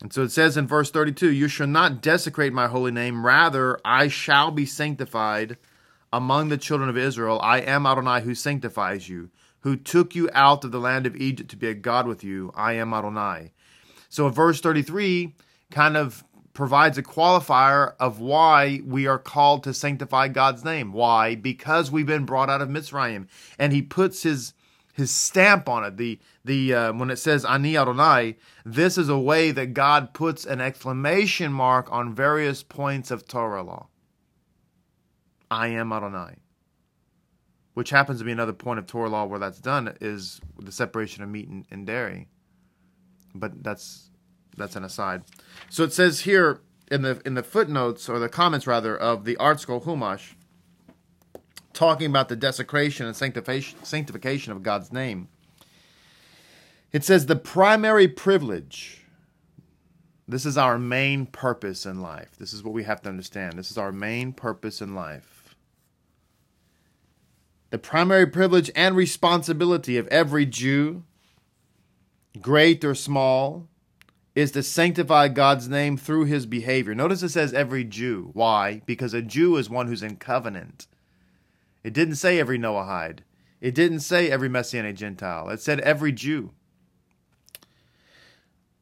And 0.00 0.12
so 0.12 0.22
it 0.22 0.30
says 0.30 0.56
in 0.56 0.66
verse 0.66 0.90
32 0.90 1.30
You 1.32 1.48
shall 1.48 1.66
not 1.66 2.02
desecrate 2.02 2.52
my 2.52 2.66
holy 2.66 2.92
name, 2.92 3.24
rather, 3.24 3.78
I 3.84 4.08
shall 4.08 4.50
be 4.50 4.66
sanctified 4.66 5.56
among 6.12 6.48
the 6.48 6.58
children 6.58 6.88
of 6.88 6.96
Israel. 6.96 7.40
I 7.42 7.60
am 7.60 7.86
Adonai 7.86 8.22
who 8.22 8.34
sanctifies 8.34 9.08
you, 9.08 9.30
who 9.60 9.76
took 9.76 10.14
you 10.14 10.30
out 10.32 10.64
of 10.64 10.72
the 10.72 10.80
land 10.80 11.06
of 11.06 11.16
Egypt 11.16 11.50
to 11.50 11.56
be 11.56 11.68
a 11.68 11.74
God 11.74 12.06
with 12.06 12.24
you. 12.24 12.52
I 12.54 12.74
am 12.74 12.94
Adonai. 12.94 13.52
So 14.08 14.28
verse 14.28 14.60
33 14.60 15.34
kind 15.70 15.96
of 15.96 16.24
provides 16.56 16.96
a 16.96 17.02
qualifier 17.02 17.94
of 18.00 18.18
why 18.18 18.80
we 18.84 19.06
are 19.06 19.18
called 19.18 19.62
to 19.62 19.74
sanctify 19.74 20.26
God's 20.26 20.64
name. 20.64 20.90
Why? 20.92 21.34
Because 21.34 21.90
we've 21.90 22.06
been 22.06 22.24
brought 22.24 22.48
out 22.48 22.62
of 22.62 22.70
Mitzrayim, 22.70 23.28
and 23.58 23.72
He 23.74 23.82
puts 23.82 24.22
His 24.22 24.54
His 24.94 25.10
stamp 25.10 25.68
on 25.68 25.84
it. 25.84 25.98
The 25.98 26.18
the 26.44 26.74
uh, 26.74 26.92
when 26.94 27.10
it 27.10 27.18
says 27.18 27.44
Ani 27.44 27.76
Adonai, 27.76 28.36
this 28.64 28.96
is 28.96 29.10
a 29.10 29.18
way 29.18 29.50
that 29.50 29.74
God 29.74 30.14
puts 30.14 30.46
an 30.46 30.62
exclamation 30.62 31.52
mark 31.52 31.92
on 31.92 32.14
various 32.14 32.62
points 32.62 33.10
of 33.10 33.28
Torah 33.28 33.62
law. 33.62 33.88
I 35.50 35.68
am 35.68 35.92
Adonai. 35.92 36.36
Which 37.74 37.90
happens 37.90 38.20
to 38.20 38.24
be 38.24 38.32
another 38.32 38.54
point 38.54 38.78
of 38.78 38.86
Torah 38.86 39.10
law 39.10 39.26
where 39.26 39.38
that's 39.38 39.60
done 39.60 39.94
is 40.00 40.40
the 40.58 40.72
separation 40.72 41.22
of 41.22 41.28
meat 41.28 41.48
and, 41.48 41.66
and 41.70 41.86
dairy. 41.86 42.28
But 43.34 43.62
that's 43.62 44.10
that's 44.56 44.76
an 44.76 44.84
aside. 44.84 45.22
So 45.70 45.84
it 45.84 45.92
says 45.92 46.20
here 46.20 46.60
in 46.90 47.02
the 47.02 47.20
in 47.24 47.34
the 47.34 47.42
footnotes 47.42 48.08
or 48.08 48.18
the 48.18 48.28
comments 48.28 48.66
rather 48.66 48.96
of 48.96 49.24
the 49.24 49.36
ArtScroll 49.36 49.84
Chumash, 49.84 50.34
talking 51.72 52.08
about 52.08 52.28
the 52.28 52.36
desecration 52.36 53.06
and 53.06 53.16
sanctification 53.16 53.82
sanctification 53.84 54.52
of 54.52 54.62
God's 54.62 54.92
name. 54.92 55.28
It 56.92 57.04
says 57.04 57.26
the 57.26 57.36
primary 57.36 58.08
privilege. 58.08 59.02
This 60.28 60.44
is 60.44 60.58
our 60.58 60.78
main 60.78 61.26
purpose 61.26 61.86
in 61.86 62.00
life. 62.00 62.36
This 62.38 62.52
is 62.52 62.64
what 62.64 62.74
we 62.74 62.82
have 62.82 63.00
to 63.02 63.08
understand. 63.08 63.54
This 63.54 63.70
is 63.70 63.78
our 63.78 63.92
main 63.92 64.32
purpose 64.32 64.80
in 64.80 64.94
life. 64.94 65.54
The 67.70 67.78
primary 67.78 68.26
privilege 68.26 68.70
and 68.74 68.96
responsibility 68.96 69.98
of 69.98 70.08
every 70.08 70.46
Jew, 70.46 71.04
great 72.40 72.84
or 72.84 72.94
small, 72.94 73.68
is 74.36 74.52
to 74.52 74.62
sanctify 74.62 75.26
God's 75.28 75.66
name 75.66 75.96
through 75.96 76.26
his 76.26 76.44
behavior. 76.44 76.94
Notice 76.94 77.22
it 77.22 77.30
says 77.30 77.54
every 77.54 77.84
Jew. 77.84 78.30
Why? 78.34 78.82
Because 78.84 79.14
a 79.14 79.22
Jew 79.22 79.56
is 79.56 79.70
one 79.70 79.88
who's 79.88 80.02
in 80.02 80.16
covenant. 80.16 80.86
It 81.82 81.94
didn't 81.94 82.16
say 82.16 82.38
every 82.38 82.58
Noahide. 82.58 83.20
It 83.62 83.74
didn't 83.74 84.00
say 84.00 84.30
every 84.30 84.50
Messianic 84.50 84.94
Gentile. 84.94 85.48
It 85.48 85.62
said 85.62 85.80
every 85.80 86.12
Jew. 86.12 86.52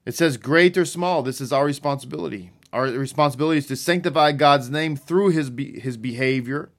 It 0.05 0.17
says 0.17 0.37
great 0.37 0.77
or 0.77 0.85
small, 0.85 1.23
this 1.23 1.41
is 1.41 1.53
our 1.53 1.65
responsibility. 1.65 2.51
Our 2.73 2.87
responsibility 2.87 3.59
is 3.59 3.67
to 3.69 3.77
sanctify 3.77 4.33
God's 4.33 4.69
name 4.69 4.97
through 4.97 5.29
his 5.29 5.51
be- 5.51 5.79
his 5.79 5.97
behavior, 5.97 6.73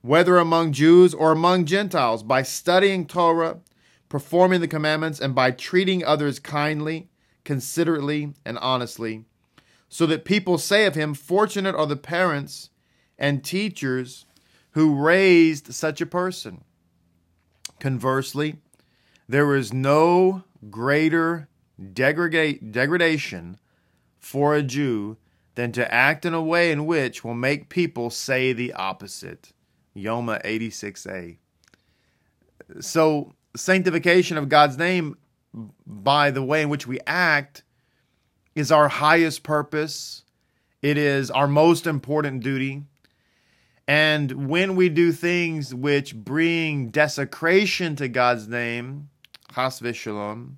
whether 0.00 0.38
among 0.38 0.72
Jews 0.72 1.12
or 1.12 1.30
among 1.30 1.66
Gentiles, 1.66 2.22
by 2.22 2.42
studying 2.42 3.06
Torah, 3.06 3.58
performing 4.08 4.62
the 4.62 4.66
commandments, 4.66 5.20
and 5.20 5.34
by 5.34 5.50
treating 5.50 6.02
others 6.02 6.38
kindly 6.38 7.10
considerately, 7.44 8.34
and 8.44 8.58
honestly, 8.58 9.24
so 9.88 10.06
that 10.06 10.24
people 10.24 10.58
say 10.58 10.86
of 10.86 10.94
him, 10.94 11.14
Fortunate 11.14 11.74
are 11.74 11.86
the 11.86 11.96
parents 11.96 12.70
and 13.18 13.44
teachers 13.44 14.26
who 14.72 14.94
raised 14.94 15.72
such 15.72 16.00
a 16.00 16.06
person. 16.06 16.64
Conversely, 17.78 18.56
there 19.28 19.54
is 19.54 19.72
no 19.72 20.44
greater 20.70 21.48
degrada- 21.80 22.72
degradation 22.72 23.58
for 24.18 24.54
a 24.54 24.62
Jew 24.62 25.16
than 25.54 25.70
to 25.72 25.92
act 25.92 26.24
in 26.24 26.34
a 26.34 26.42
way 26.42 26.72
in 26.72 26.86
which 26.86 27.22
will 27.22 27.34
make 27.34 27.68
people 27.68 28.10
say 28.10 28.52
the 28.52 28.72
opposite. 28.72 29.52
Yoma 29.96 30.42
86a. 30.44 31.38
So, 32.80 33.34
sanctification 33.54 34.36
of 34.36 34.48
God's 34.48 34.76
name 34.76 35.16
by 35.86 36.30
the 36.30 36.42
way 36.42 36.62
in 36.62 36.68
which 36.68 36.86
we 36.86 36.98
act 37.06 37.62
is 38.54 38.72
our 38.72 38.88
highest 38.88 39.42
purpose. 39.42 40.24
It 40.82 40.98
is 40.98 41.30
our 41.30 41.48
most 41.48 41.86
important 41.86 42.42
duty. 42.42 42.84
And 43.86 44.48
when 44.48 44.76
we 44.76 44.88
do 44.88 45.12
things 45.12 45.74
which 45.74 46.14
bring 46.14 46.88
desecration 46.88 47.96
to 47.96 48.08
God's 48.08 48.48
name, 48.48 49.10
chas 49.54 49.80
v'shalom, 49.80 50.54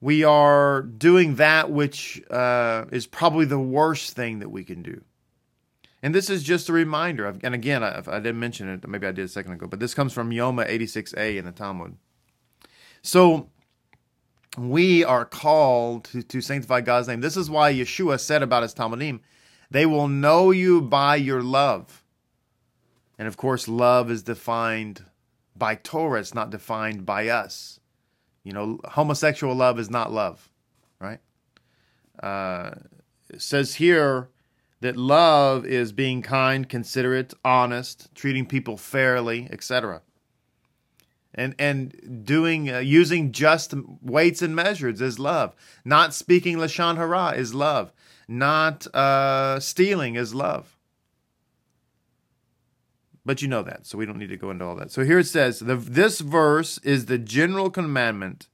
we 0.00 0.24
are 0.24 0.82
doing 0.82 1.34
that 1.36 1.70
which 1.70 2.22
uh, 2.30 2.84
is 2.92 3.06
probably 3.06 3.44
the 3.44 3.58
worst 3.58 4.14
thing 4.14 4.38
that 4.38 4.50
we 4.50 4.64
can 4.64 4.82
do. 4.82 5.02
And 6.02 6.14
this 6.14 6.30
is 6.30 6.44
just 6.44 6.68
a 6.68 6.72
reminder. 6.72 7.26
Of, 7.26 7.40
and 7.42 7.54
again, 7.54 7.82
I, 7.82 7.98
I 8.06 8.20
didn't 8.20 8.38
mention 8.38 8.68
it, 8.68 8.88
maybe 8.88 9.06
I 9.06 9.12
did 9.12 9.24
a 9.24 9.28
second 9.28 9.52
ago, 9.52 9.66
but 9.66 9.80
this 9.80 9.94
comes 9.94 10.12
from 10.12 10.30
Yoma 10.30 10.68
86a 10.68 11.36
in 11.36 11.44
the 11.44 11.52
Talmud. 11.52 11.96
So 13.02 13.50
we 14.58 15.04
are 15.04 15.24
called 15.24 16.04
to, 16.04 16.22
to 16.22 16.40
sanctify 16.40 16.80
God's 16.80 17.08
name. 17.08 17.20
This 17.20 17.36
is 17.36 17.50
why 17.50 17.72
Yeshua 17.72 18.20
said 18.20 18.42
about 18.42 18.62
his 18.62 18.74
Talmudim, 18.74 19.20
they 19.70 19.86
will 19.86 20.08
know 20.08 20.50
you 20.50 20.80
by 20.80 21.16
your 21.16 21.42
love. 21.42 22.04
And 23.18 23.28
of 23.28 23.36
course, 23.36 23.68
love 23.68 24.10
is 24.10 24.22
defined 24.22 25.04
by 25.56 25.74
Torah, 25.74 26.20
it's 26.20 26.34
not 26.34 26.50
defined 26.50 27.04
by 27.04 27.28
us. 27.28 27.80
You 28.44 28.52
know, 28.52 28.80
homosexual 28.84 29.54
love 29.54 29.78
is 29.78 29.90
not 29.90 30.12
love, 30.12 30.48
right? 31.00 31.18
Uh, 32.22 32.70
it 33.28 33.42
says 33.42 33.74
here 33.74 34.30
that 34.80 34.96
love 34.96 35.66
is 35.66 35.92
being 35.92 36.22
kind, 36.22 36.68
considerate, 36.68 37.34
honest, 37.44 38.14
treating 38.14 38.46
people 38.46 38.76
fairly, 38.76 39.48
etc 39.50 40.02
and 41.38 41.54
and 41.58 42.24
doing 42.24 42.70
uh, 42.70 42.78
using 42.78 43.32
just 43.32 43.72
weights 44.02 44.42
and 44.42 44.54
measures 44.54 45.00
is 45.00 45.18
love. 45.18 45.54
Not 45.84 46.12
speaking 46.12 46.58
lashon 46.58 46.96
hara 46.96 47.30
is 47.30 47.54
love. 47.54 47.92
Not 48.26 48.86
uh, 48.94 49.60
stealing 49.60 50.16
is 50.16 50.34
love. 50.34 50.76
But 53.24 53.42
you 53.42 53.48
know 53.48 53.62
that, 53.62 53.86
so 53.86 53.98
we 53.98 54.06
don't 54.06 54.18
need 54.18 54.30
to 54.30 54.36
go 54.36 54.50
into 54.50 54.64
all 54.64 54.76
that. 54.76 54.90
So 54.90 55.04
here 55.04 55.18
it 55.18 55.26
says, 55.26 55.58
the, 55.58 55.76
this 55.76 56.20
verse 56.20 56.78
is 56.78 57.06
the 57.06 57.18
general 57.18 57.68
commandment 57.68 58.48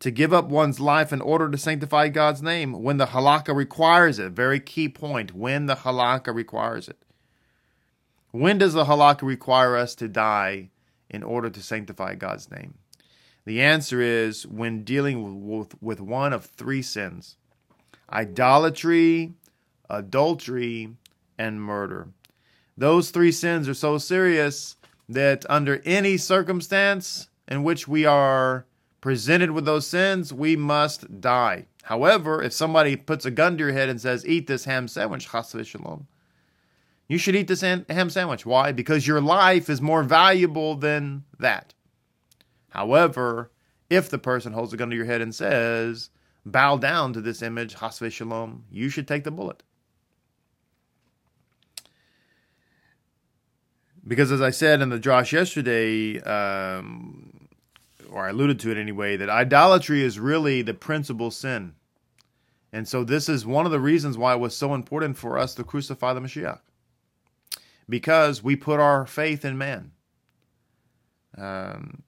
to 0.00 0.10
give 0.10 0.34
up 0.34 0.48
one's 0.48 0.78
life 0.78 1.14
in 1.14 1.22
order 1.22 1.50
to 1.50 1.56
sanctify 1.56 2.08
God's 2.08 2.42
name 2.42 2.82
when 2.82 2.98
the 2.98 3.06
halakha 3.06 3.56
requires 3.56 4.18
it. 4.18 4.32
Very 4.32 4.60
key 4.60 4.90
point, 4.90 5.34
when 5.34 5.64
the 5.64 5.76
halakha 5.76 6.34
requires 6.34 6.88
it. 6.88 6.98
When 8.32 8.58
does 8.58 8.74
the 8.74 8.84
halakha 8.84 9.22
require 9.22 9.76
us 9.76 9.94
to 9.94 10.08
die 10.08 10.71
in 11.12 11.22
order 11.22 11.50
to 11.50 11.62
sanctify 11.62 12.14
God's 12.14 12.50
name? 12.50 12.74
The 13.44 13.60
answer 13.60 14.00
is 14.00 14.46
when 14.46 14.84
dealing 14.84 15.46
with, 15.48 15.80
with 15.82 16.00
one 16.00 16.32
of 16.32 16.46
three 16.46 16.82
sins 16.82 17.36
idolatry, 18.12 19.32
adultery, 19.88 20.90
and 21.38 21.62
murder. 21.62 22.08
Those 22.76 23.10
three 23.10 23.32
sins 23.32 23.68
are 23.68 23.74
so 23.74 23.98
serious 23.98 24.76
that 25.08 25.44
under 25.48 25.82
any 25.84 26.16
circumstance 26.16 27.28
in 27.48 27.62
which 27.62 27.88
we 27.88 28.04
are 28.04 28.66
presented 29.00 29.50
with 29.50 29.64
those 29.64 29.86
sins, 29.86 30.32
we 30.32 30.56
must 30.56 31.20
die. 31.20 31.66
However, 31.84 32.42
if 32.42 32.52
somebody 32.52 32.96
puts 32.96 33.24
a 33.24 33.30
gun 33.30 33.58
to 33.58 33.64
your 33.64 33.72
head 33.72 33.88
and 33.88 34.00
says, 34.00 34.26
Eat 34.26 34.46
this 34.46 34.64
ham 34.64 34.88
sandwich, 34.88 35.28
chas 35.30 35.54
shalom, 35.64 36.06
you 37.08 37.18
should 37.18 37.36
eat 37.36 37.48
this 37.48 37.60
ham 37.60 38.10
sandwich. 38.10 38.46
Why? 38.46 38.72
Because 38.72 39.06
your 39.06 39.20
life 39.20 39.68
is 39.68 39.82
more 39.82 40.02
valuable 40.02 40.76
than 40.76 41.24
that. 41.38 41.74
However, 42.70 43.50
if 43.90 44.08
the 44.08 44.18
person 44.18 44.52
holds 44.54 44.72
a 44.72 44.76
gun 44.76 44.90
to 44.90 44.96
your 44.96 45.04
head 45.04 45.20
and 45.20 45.34
says, 45.34 46.10
bow 46.46 46.78
down 46.78 47.12
to 47.12 47.20
this 47.20 47.42
image, 47.42 47.76
chas 47.76 47.98
v'shalom, 47.98 48.62
you 48.70 48.88
should 48.88 49.06
take 49.06 49.24
the 49.24 49.30
bullet. 49.30 49.62
Because 54.06 54.32
as 54.32 54.40
I 54.40 54.50
said 54.50 54.80
in 54.80 54.88
the 54.88 54.98
Drosh 54.98 55.32
yesterday, 55.32 56.18
um, 56.22 57.48
or 58.10 58.24
I 58.24 58.30
alluded 58.30 58.58
to 58.60 58.70
it 58.70 58.78
anyway, 58.78 59.16
that 59.16 59.28
idolatry 59.28 60.02
is 60.02 60.18
really 60.18 60.62
the 60.62 60.74
principal 60.74 61.30
sin. 61.30 61.74
And 62.72 62.88
so 62.88 63.04
this 63.04 63.28
is 63.28 63.44
one 63.44 63.66
of 63.66 63.70
the 63.70 63.78
reasons 63.78 64.16
why 64.16 64.32
it 64.32 64.40
was 64.40 64.56
so 64.56 64.74
important 64.74 65.18
for 65.18 65.38
us 65.38 65.54
to 65.56 65.62
crucify 65.62 66.14
the 66.14 66.20
Mashiach 66.20 66.60
because 67.88 68.42
we 68.42 68.56
put 68.56 68.80
our 68.80 69.06
faith 69.06 69.44
in 69.44 69.58
man. 69.58 69.92
Um, 71.36 72.02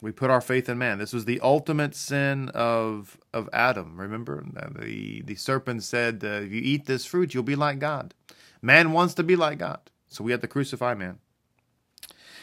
we 0.00 0.12
put 0.12 0.30
our 0.30 0.40
faith 0.40 0.68
in 0.68 0.78
man. 0.78 0.98
This 0.98 1.12
was 1.12 1.24
the 1.26 1.40
ultimate 1.40 1.94
sin 1.94 2.50
of 2.50 3.18
of 3.32 3.48
Adam. 3.52 4.00
Remember, 4.00 4.44
the 4.78 5.22
the 5.22 5.34
serpent 5.34 5.82
said, 5.82 6.24
uh, 6.24 6.42
"If 6.44 6.52
you 6.52 6.62
eat 6.62 6.86
this 6.86 7.04
fruit, 7.04 7.34
you'll 7.34 7.42
be 7.42 7.56
like 7.56 7.78
God." 7.78 8.14
Man 8.62 8.92
wants 8.92 9.14
to 9.14 9.22
be 9.22 9.36
like 9.36 9.58
God, 9.58 9.80
so 10.08 10.24
we 10.24 10.32
had 10.32 10.42
to 10.42 10.48
crucify 10.48 10.94
man. 10.94 11.18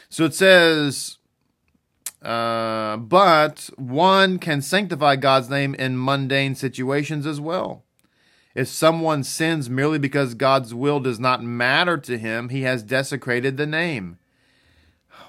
So 0.09 0.25
it 0.25 0.33
says 0.35 1.17
Uh, 2.21 2.97
but 2.97 3.69
one 3.77 4.39
can 4.39 4.61
sanctify 4.61 5.15
God's 5.17 5.49
name 5.49 5.75
in 5.75 6.03
mundane 6.03 6.55
situations 6.55 7.27
as 7.27 7.39
well. 7.39 7.83
If 8.57 8.69
someone 8.69 9.23
sins 9.23 9.69
merely 9.69 9.99
because 9.99 10.33
God's 10.33 10.73
will 10.73 10.99
does 10.99 11.19
not 11.19 11.43
matter 11.43 11.95
to 11.99 12.17
him, 12.17 12.49
he 12.49 12.63
has 12.63 12.81
desecrated 12.81 13.55
the 13.55 13.67
name. 13.67 14.17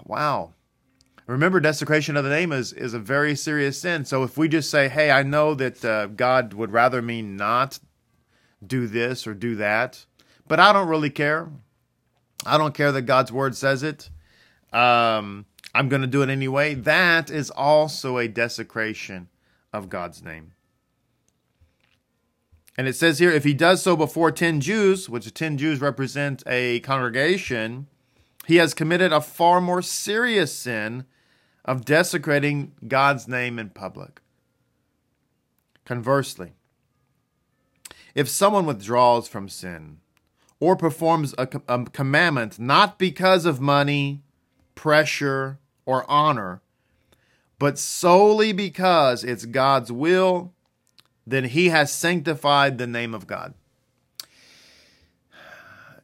Wow. 0.07 0.55
Remember, 1.27 1.61
desecration 1.61 2.17
of 2.17 2.25
the 2.25 2.31
name 2.31 2.53
is, 2.53 2.73
is 2.73 2.95
a 2.95 2.99
very 2.99 3.37
serious 3.37 3.79
sin. 3.79 4.07
So 4.07 4.23
if 4.23 4.39
we 4.39 4.49
just 4.49 4.71
say, 4.71 4.89
hey, 4.89 5.11
I 5.11 5.25
know 5.25 5.53
that 5.57 5.85
uh, 5.85 6.07
God 6.07 6.55
would 6.55 6.73
rather 6.73 7.03
me 7.03 7.21
not 7.21 7.81
do 8.67 8.87
this 8.87 9.27
or 9.27 9.35
do 9.35 9.57
that, 9.57 10.07
but 10.47 10.59
I 10.59 10.73
don't 10.73 10.89
really 10.89 11.11
care. 11.11 11.51
I 12.47 12.57
don't 12.57 12.73
care 12.73 12.93
that 12.93 13.03
God's 13.03 13.31
word 13.31 13.55
says 13.55 13.83
it. 13.83 14.09
Um, 14.73 15.45
I'm 15.75 15.91
going 15.91 16.01
to 16.01 16.09
do 16.09 16.23
it 16.23 16.31
anyway. 16.31 16.73
That 16.73 17.29
is 17.29 17.51
also 17.51 18.17
a 18.17 18.27
desecration 18.27 19.29
of 19.71 19.91
God's 19.91 20.25
name. 20.25 20.53
And 22.79 22.87
it 22.87 22.95
says 22.95 23.19
here, 23.19 23.33
if 23.33 23.43
he 23.43 23.55
does 23.55 23.83
so 23.83 23.97
before 23.97 24.31
10 24.31 24.61
Jews, 24.61 25.09
which 25.09 25.35
10 25.35 25.59
Jews 25.59 25.81
represent 25.81 26.45
a 26.47 26.79
congregation, 26.81 27.89
he 28.47 28.57
has 28.57 28.73
committed 28.73 29.13
a 29.13 29.21
far 29.21 29.61
more 29.61 29.83
serious 29.83 30.55
sin 30.55 31.05
of 31.65 31.85
desecrating 31.85 32.73
God's 32.87 33.27
name 33.27 33.59
in 33.59 33.71
public. 33.71 34.21
Conversely, 35.85 36.53
if 38.15 38.29
someone 38.29 38.65
withdraws 38.65 39.27
from 39.27 39.49
sin 39.49 39.99
or 40.61 40.77
performs 40.77 41.35
a, 41.37 41.49
a 41.67 41.85
commandment 41.87 42.61
not 42.61 42.97
because 42.97 43.45
of 43.45 43.61
money, 43.61 44.23
pressure, 44.77 45.59
or 45.85 46.09
honor, 46.09 46.63
but 47.59 47.77
solely 47.77 48.53
because 48.53 49.25
it's 49.25 49.47
God's 49.47 49.91
will 49.91 50.55
then 51.31 51.45
he 51.45 51.69
has 51.69 51.93
sanctified 51.93 52.79
the 52.79 52.87
name 52.87 53.15
of 53.15 53.27
God. 53.27 53.55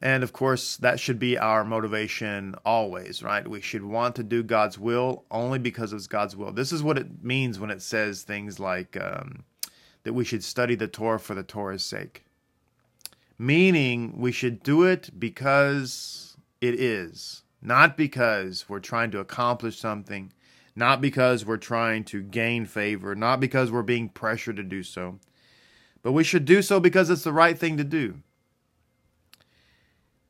And 0.02 0.22
of 0.22 0.34
course, 0.34 0.76
that 0.76 1.00
should 1.00 1.18
be 1.18 1.38
our 1.38 1.64
motivation 1.64 2.56
always, 2.62 3.22
right? 3.22 3.48
We 3.48 3.62
should 3.62 3.84
want 3.84 4.16
to 4.16 4.22
do 4.22 4.42
God's 4.42 4.78
will 4.78 5.24
only 5.30 5.58
because 5.58 5.94
it's 5.94 6.06
God's 6.06 6.36
will. 6.36 6.52
This 6.52 6.72
is 6.72 6.82
what 6.82 6.98
it 6.98 7.24
means 7.24 7.58
when 7.58 7.70
it 7.70 7.80
says 7.80 8.22
things 8.22 8.60
like 8.60 8.98
um, 9.02 9.44
that 10.02 10.12
we 10.12 10.24
should 10.24 10.44
study 10.44 10.74
the 10.74 10.88
Torah 10.88 11.18
for 11.18 11.34
the 11.34 11.42
Torah's 11.42 11.86
sake. 11.86 12.26
Meaning, 13.38 14.12
we 14.18 14.30
should 14.30 14.62
do 14.62 14.82
it 14.82 15.08
because 15.18 16.36
it 16.60 16.78
is, 16.78 17.42
not 17.62 17.96
because 17.96 18.68
we're 18.68 18.80
trying 18.80 19.10
to 19.12 19.20
accomplish 19.20 19.78
something 19.78 20.33
not 20.76 21.00
because 21.00 21.44
we're 21.44 21.56
trying 21.56 22.04
to 22.04 22.22
gain 22.22 22.66
favor, 22.66 23.14
not 23.14 23.40
because 23.40 23.70
we're 23.70 23.82
being 23.82 24.08
pressured 24.08 24.56
to 24.56 24.62
do 24.62 24.82
so, 24.82 25.18
but 26.02 26.12
we 26.12 26.24
should 26.24 26.44
do 26.44 26.62
so 26.62 26.80
because 26.80 27.10
it's 27.10 27.24
the 27.24 27.32
right 27.32 27.58
thing 27.58 27.76
to 27.76 27.84
do. 27.84 28.20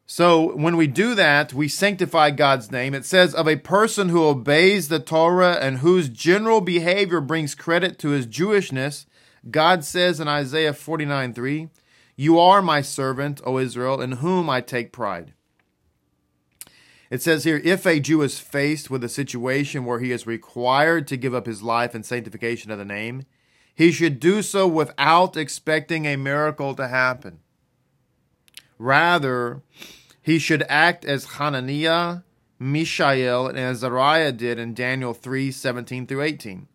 So 0.06 0.54
when 0.54 0.76
we 0.76 0.86
do 0.86 1.14
that, 1.14 1.54
we 1.54 1.66
sanctify 1.66 2.30
God's 2.30 2.70
name. 2.70 2.94
It 2.94 3.06
says, 3.06 3.34
of 3.34 3.48
a 3.48 3.56
person 3.56 4.10
who 4.10 4.24
obeys 4.24 4.88
the 4.88 4.98
Torah 4.98 5.54
and 5.54 5.78
whose 5.78 6.10
general 6.10 6.60
behavior 6.60 7.22
brings 7.22 7.54
credit 7.54 7.98
to 8.00 8.10
his 8.10 8.26
Jewishness, 8.26 9.06
God 9.50 9.82
says 9.82 10.20
in 10.20 10.28
Isaiah 10.28 10.74
49 10.74 11.32
3, 11.32 11.68
You 12.16 12.38
are 12.38 12.60
my 12.60 12.82
servant, 12.82 13.40
O 13.46 13.58
Israel, 13.58 14.00
in 14.02 14.12
whom 14.12 14.50
I 14.50 14.60
take 14.60 14.92
pride. 14.92 15.32
It 17.14 17.22
says 17.22 17.44
here 17.44 17.60
if 17.62 17.86
a 17.86 18.00
Jew 18.00 18.22
is 18.22 18.40
faced 18.40 18.90
with 18.90 19.04
a 19.04 19.08
situation 19.08 19.84
where 19.84 20.00
he 20.00 20.10
is 20.10 20.26
required 20.26 21.06
to 21.06 21.16
give 21.16 21.32
up 21.32 21.46
his 21.46 21.62
life 21.62 21.94
in 21.94 22.02
sanctification 22.02 22.72
of 22.72 22.78
the 22.78 22.84
name, 22.84 23.22
he 23.72 23.92
should 23.92 24.18
do 24.18 24.42
so 24.42 24.66
without 24.66 25.36
expecting 25.36 26.06
a 26.06 26.16
miracle 26.16 26.74
to 26.74 26.88
happen. 26.88 27.38
Rather, 28.80 29.62
he 30.22 30.40
should 30.40 30.64
act 30.68 31.04
as 31.04 31.36
Hananiah, 31.36 32.22
Mishael, 32.58 33.46
and 33.46 33.56
Azariah 33.56 34.32
did 34.32 34.58
in 34.58 34.74
Daniel 34.74 35.14
3 35.14 35.52
17 35.52 36.08
through 36.08 36.22
18. 36.22 36.66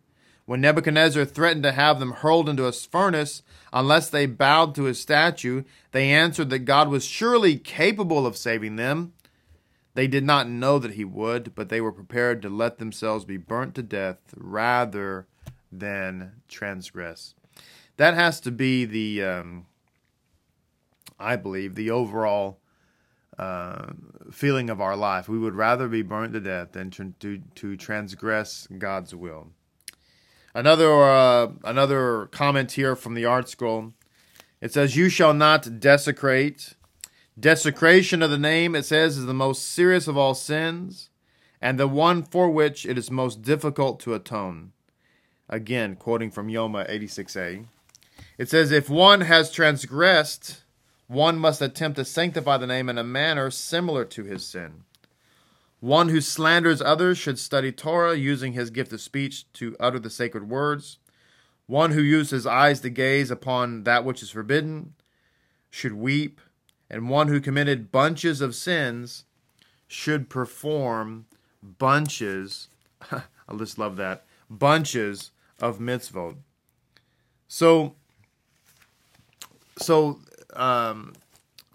When 0.45 0.61
Nebuchadnezzar 0.61 1.25
threatened 1.25 1.63
to 1.63 1.73
have 1.73 1.99
them 1.99 2.13
hurled 2.13 2.47
into 2.47 2.65
a 2.65 2.71
furnace 2.71 3.43
unless 3.73 4.09
they 4.09 4.25
bowed 4.25 4.73
to 4.75 4.83
his 4.83 5.01
statue, 5.01 5.63
they 5.91 6.11
answered 6.11 6.49
that 6.51 6.59
God 6.59 6.87
was 6.87 7.03
surely 7.03 7.57
capable 7.57 8.25
of 8.25 8.37
saving 8.37 8.77
them 8.77 9.11
they 9.99 10.07
did 10.07 10.23
not 10.23 10.47
know 10.47 10.79
that 10.79 10.93
he 10.93 11.03
would, 11.03 11.53
but 11.55 11.67
they 11.67 11.81
were 11.81 11.91
prepared 11.91 12.41
to 12.41 12.47
let 12.47 12.77
themselves 12.77 13.25
be 13.25 13.35
burnt 13.35 13.75
to 13.75 13.83
death 13.83 14.15
rather 14.33 15.27
than 15.73 16.41
transgress. 16.47 17.35
That 17.97 18.13
has 18.13 18.39
to 18.41 18.51
be 18.51 18.85
the, 18.85 19.21
um, 19.25 19.65
I 21.19 21.35
believe, 21.35 21.75
the 21.75 21.91
overall 21.91 22.61
uh, 23.37 23.87
feeling 24.31 24.69
of 24.69 24.79
our 24.79 24.95
life. 24.95 25.27
We 25.27 25.37
would 25.37 25.55
rather 25.55 25.89
be 25.89 26.01
burnt 26.01 26.31
to 26.31 26.39
death 26.39 26.71
than 26.71 26.91
to, 26.91 27.13
to, 27.19 27.41
to 27.55 27.75
transgress 27.75 28.69
God's 28.77 29.13
will. 29.13 29.47
Another 30.55 31.03
uh, 31.03 31.47
another 31.65 32.27
comment 32.27 32.71
here 32.71 32.95
from 32.95 33.15
the 33.15 33.23
ArtScroll. 33.23 33.91
It 34.61 34.71
says, 34.71 34.95
"You 34.95 35.09
shall 35.09 35.33
not 35.33 35.81
desecrate." 35.81 36.75
Desecration 37.39 38.21
of 38.21 38.31
the 38.31 38.37
name, 38.37 38.75
it 38.75 38.83
says, 38.83 39.17
is 39.17 39.25
the 39.25 39.33
most 39.33 39.63
serious 39.69 40.07
of 40.07 40.17
all 40.17 40.33
sins, 40.33 41.09
and 41.61 41.79
the 41.79 41.87
one 41.87 42.23
for 42.23 42.49
which 42.49 42.85
it 42.85 42.97
is 42.97 43.11
most 43.11 43.41
difficult 43.41 43.99
to 44.01 44.13
atone. 44.13 44.71
Again, 45.47 45.95
quoting 45.95 46.31
from 46.31 46.47
Yoma 46.47 46.89
86a. 46.89 47.65
It 48.37 48.49
says, 48.49 48.71
If 48.71 48.89
one 48.89 49.21
has 49.21 49.51
transgressed, 49.51 50.63
one 51.07 51.39
must 51.39 51.61
attempt 51.61 51.97
to 51.97 52.05
sanctify 52.05 52.57
the 52.57 52.67
name 52.67 52.89
in 52.89 52.97
a 52.97 53.03
manner 53.03 53.49
similar 53.51 54.05
to 54.05 54.23
his 54.23 54.45
sin. 54.45 54.83
One 55.79 56.09
who 56.09 56.21
slanders 56.21 56.81
others 56.81 57.17
should 57.17 57.39
study 57.39 57.71
Torah, 57.71 58.15
using 58.15 58.53
his 58.53 58.69
gift 58.69 58.91
of 58.91 59.01
speech 59.01 59.51
to 59.53 59.77
utter 59.79 59.99
the 59.99 60.09
sacred 60.09 60.49
words. 60.49 60.97
One 61.67 61.91
who 61.91 62.01
uses 62.01 62.31
his 62.31 62.47
eyes 62.47 62.81
to 62.81 62.89
gaze 62.89 63.31
upon 63.31 63.83
that 63.83 64.03
which 64.03 64.21
is 64.21 64.31
forbidden 64.31 64.95
should 65.69 65.93
weep 65.93 66.41
and 66.89 67.09
one 67.09 67.27
who 67.27 67.39
committed 67.39 67.91
bunches 67.91 68.41
of 68.41 68.55
sins 68.55 69.25
should 69.87 70.29
perform 70.29 71.25
bunches. 71.61 72.67
I 73.11 73.23
just 73.57 73.77
love 73.77 73.95
that 73.97 74.25
bunches 74.49 75.31
of 75.61 75.79
mitzvot. 75.79 76.35
So, 77.47 77.95
so 79.77 80.19
um, 80.53 81.13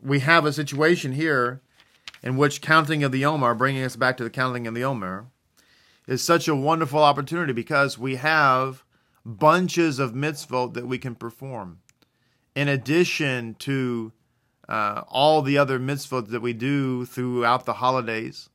we 0.02 0.20
have 0.20 0.44
a 0.44 0.52
situation 0.52 1.12
here 1.12 1.60
in 2.22 2.36
which 2.36 2.60
counting 2.60 3.04
of 3.04 3.12
the 3.12 3.24
Omer, 3.24 3.54
bringing 3.54 3.84
us 3.84 3.96
back 3.96 4.16
to 4.16 4.24
the 4.24 4.30
counting 4.30 4.66
of 4.66 4.74
the 4.74 4.84
Omer, 4.84 5.26
is 6.06 6.22
such 6.22 6.48
a 6.48 6.56
wonderful 6.56 7.02
opportunity 7.02 7.52
because 7.52 7.98
we 7.98 8.16
have 8.16 8.82
bunches 9.24 9.98
of 9.98 10.12
mitzvot 10.12 10.74
that 10.74 10.86
we 10.86 10.98
can 10.98 11.14
perform. 11.14 11.80
In 12.54 12.68
addition 12.68 13.54
to 13.60 14.12
uh, 14.68 15.02
all 15.08 15.42
the 15.42 15.58
other 15.58 15.78
mitzvot 15.78 16.28
that 16.28 16.40
we 16.40 16.52
do 16.52 17.04
throughout 17.04 17.66
the 17.66 17.74
holidays. 17.74 18.48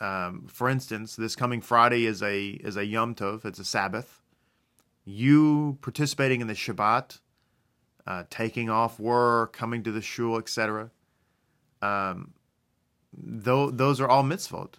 Um, 0.00 0.46
for 0.48 0.68
instance, 0.68 1.16
this 1.16 1.36
coming 1.36 1.60
Friday 1.60 2.06
is 2.06 2.22
a 2.22 2.48
is 2.48 2.76
a 2.76 2.84
Yom 2.84 3.14
Tov. 3.14 3.44
It's 3.44 3.58
a 3.58 3.64
Sabbath. 3.64 4.22
You 5.04 5.78
participating 5.80 6.40
in 6.40 6.46
the 6.46 6.54
Shabbat, 6.54 7.18
uh, 8.06 8.24
taking 8.30 8.70
off 8.70 8.98
work, 8.98 9.52
coming 9.52 9.82
to 9.82 9.92
the 9.92 10.02
shul, 10.02 10.38
etc. 10.38 10.90
Um, 11.82 12.32
those 13.12 14.00
are 14.00 14.08
all 14.08 14.24
mitzvot. 14.24 14.74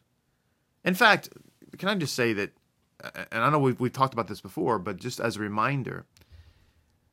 In 0.84 0.94
fact, 0.94 1.30
can 1.78 1.90
I 1.90 1.96
just 1.96 2.16
say 2.16 2.34
that? 2.34 2.52
And 3.32 3.44
I 3.44 3.50
know 3.50 3.60
we've 3.60 3.80
we've 3.80 3.94
talked 3.94 4.14
about 4.14 4.28
this 4.28 4.42
before, 4.42 4.80
but 4.80 4.98
just 4.98 5.20
as 5.20 5.38
a 5.38 5.40
reminder, 5.40 6.06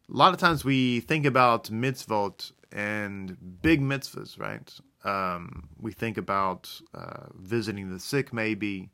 a 0.08 0.16
lot 0.16 0.32
of 0.32 0.40
times 0.40 0.64
we 0.64 1.00
think 1.00 1.26
about 1.26 1.64
mitzvot 1.64 2.52
and 2.72 3.36
big 3.62 3.80
mitzvahs, 3.80 4.38
right? 4.38 4.72
Um, 5.04 5.68
we 5.80 5.92
think 5.92 6.18
about 6.18 6.70
uh, 6.94 7.26
visiting 7.34 7.90
the 7.90 7.98
sick, 7.98 8.32
maybe, 8.32 8.90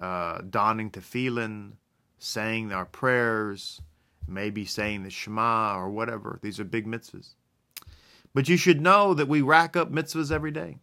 uh, 0.00 0.40
donning 0.48 0.90
tefillin, 0.90 1.72
saying 2.18 2.72
our 2.72 2.86
prayers, 2.86 3.80
maybe 4.26 4.64
saying 4.64 5.02
the 5.02 5.10
Shema 5.10 5.76
or 5.76 5.90
whatever. 5.90 6.38
These 6.42 6.60
are 6.60 6.64
big 6.64 6.86
mitzvahs. 6.86 7.34
But 8.34 8.48
you 8.48 8.56
should 8.56 8.80
know 8.80 9.14
that 9.14 9.28
we 9.28 9.42
rack 9.42 9.76
up 9.76 9.92
mitzvahs 9.92 10.32
every 10.32 10.52
day. 10.52 10.78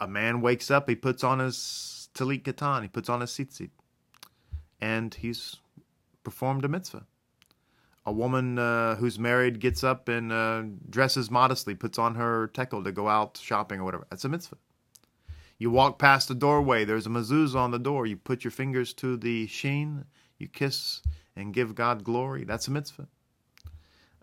A 0.00 0.06
man 0.06 0.40
wakes 0.40 0.70
up, 0.70 0.88
he 0.88 0.94
puts 0.94 1.24
on 1.24 1.38
his 1.38 2.08
talit 2.14 2.42
katan, 2.42 2.82
he 2.82 2.88
puts 2.88 3.08
on 3.08 3.20
his 3.20 3.30
tzitzit, 3.30 3.70
and 4.80 5.14
he's 5.14 5.56
performed 6.22 6.64
a 6.64 6.68
mitzvah 6.68 7.06
a 8.08 8.12
woman 8.12 8.58
uh, 8.58 8.96
who's 8.96 9.18
married 9.18 9.60
gets 9.60 9.84
up 9.84 10.08
and 10.08 10.32
uh, 10.32 10.62
dresses 10.88 11.30
modestly, 11.30 11.74
puts 11.74 11.98
on 11.98 12.14
her 12.14 12.48
tichel 12.54 12.82
to 12.82 12.90
go 12.90 13.06
out 13.06 13.38
shopping 13.42 13.80
or 13.80 13.84
whatever. 13.84 14.06
That's 14.08 14.24
a 14.24 14.30
mitzvah. 14.30 14.56
You 15.58 15.70
walk 15.70 15.98
past 15.98 16.28
the 16.28 16.34
doorway, 16.34 16.86
there's 16.86 17.06
a 17.06 17.10
mezuzah 17.10 17.56
on 17.56 17.70
the 17.70 17.78
door. 17.78 18.06
You 18.06 18.16
put 18.16 18.44
your 18.44 18.50
fingers 18.50 18.94
to 18.94 19.18
the 19.18 19.46
sheen, 19.48 20.06
you 20.38 20.48
kiss 20.48 21.02
and 21.36 21.52
give 21.52 21.74
God 21.74 22.02
glory. 22.02 22.44
That's 22.44 22.68
a 22.68 22.70
mitzvah. 22.70 23.08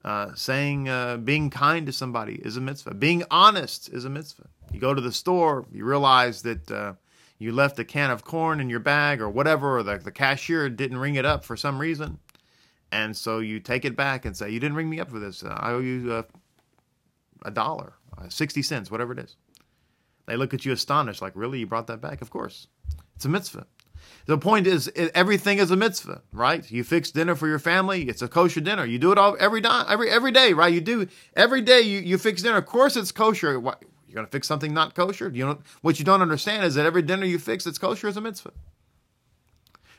Uh, 0.04 0.34
saying, 0.34 0.90
uh, 0.90 1.18
being 1.18 1.50
kind 1.52 1.86
to 1.86 1.92
somebody 1.92 2.36
is 2.36 2.58
a 2.58 2.62
mitzvah. 2.62 2.96
Being 2.96 3.24
honest 3.30 3.90
is 3.90 4.06
a 4.06 4.10
mitzvah. 4.10 4.48
You 4.72 4.80
go 4.80 4.94
to 4.94 5.02
the 5.02 5.12
store, 5.12 5.66
you 5.72 5.86
realize 5.86 6.42
that 6.42 6.72
uh, 6.72 6.94
you 7.38 7.52
left 7.52 7.78
a 7.80 7.86
can 7.86 8.10
of 8.10 8.24
corn 8.24 8.60
in 8.60 8.70
your 8.70 8.80
bag 8.80 9.22
or 9.22 9.30
whatever, 9.30 9.78
or 9.78 9.84
the, 9.84 9.98
the 9.98 10.12
cashier 10.12 10.70
didn't 10.70 10.98
ring 10.98 11.16
it 11.16 11.26
up 11.26 11.46
for 11.46 11.56
some 11.56 11.78
reason. 11.78 12.18
And 12.92 13.16
so 13.16 13.40
you 13.40 13.60
take 13.60 13.86
it 13.86 13.96
back 13.96 14.26
and 14.26 14.36
say, 14.36 14.50
You 14.50 14.60
didn't 14.60 14.76
ring 14.76 14.90
me 14.90 15.00
up 15.00 15.10
for 15.10 15.20
this. 15.20 15.44
I 15.44 15.72
owe 15.72 15.80
you 15.80 16.12
uh, 16.12 16.24
a 17.44 17.52
dollar, 17.52 17.94
uh, 18.18 18.30
60 18.30 18.62
cents, 18.62 18.92
whatever 18.92 19.14
it 19.14 19.20
is. 19.20 19.36
They 20.28 20.38
look 20.38 20.54
at 20.54 20.66
you 20.66 20.72
astonished, 20.72 21.22
like, 21.22 21.34
Really? 21.36 21.60
You 21.60 21.68
brought 21.68 21.88
that 21.88 22.02
back? 22.02 22.22
Of 22.22 22.30
course. 22.30 22.68
It's 23.16 23.26
a 23.26 23.30
mitzvah. 23.30 23.68
The 24.28 24.38
point 24.38 24.68
is, 24.68 24.92
everything 25.14 25.60
is 25.60 25.72
a 25.72 25.76
mitzvah, 25.76 26.22
right? 26.32 26.70
You 26.70 26.84
fix 26.84 27.12
dinner 27.12 27.36
for 27.36 27.48
your 27.48 27.60
family; 27.60 28.04
it's 28.04 28.22
a 28.22 28.28
kosher 28.28 28.62
dinner. 28.62 28.86
You 28.86 29.00
do 29.00 29.12
it 29.12 29.18
all 29.18 29.36
every 29.40 29.62
day, 29.62 29.82
every 29.88 30.10
every 30.10 30.32
day, 30.32 30.54
right? 30.54 30.74
You 30.74 30.82
do 30.82 31.08
every 31.36 31.62
day. 31.62 31.82
You, 31.82 32.00
you 32.00 32.18
fix 32.18 32.42
dinner. 32.42 32.58
Of 32.58 32.66
course, 32.66 32.96
it's 32.96 33.12
kosher. 33.12 33.60
What, 33.60 33.84
you're 34.08 34.16
gonna 34.16 34.28
fix 34.28 34.48
something 34.48 34.74
not 34.74 34.96
kosher? 34.96 35.30
You 35.30 35.46
know 35.46 35.60
what 35.82 36.00
you 36.00 36.06
don't 36.06 36.22
understand 36.22 36.66
is 36.66 36.76
that 36.76 36.86
every 36.86 37.02
dinner 37.02 37.26
you 37.26 37.38
fix 37.38 37.66
that's 37.66 37.78
kosher 37.78 38.08
is 38.08 38.18
a 38.18 38.22
mitzvah, 38.22 38.54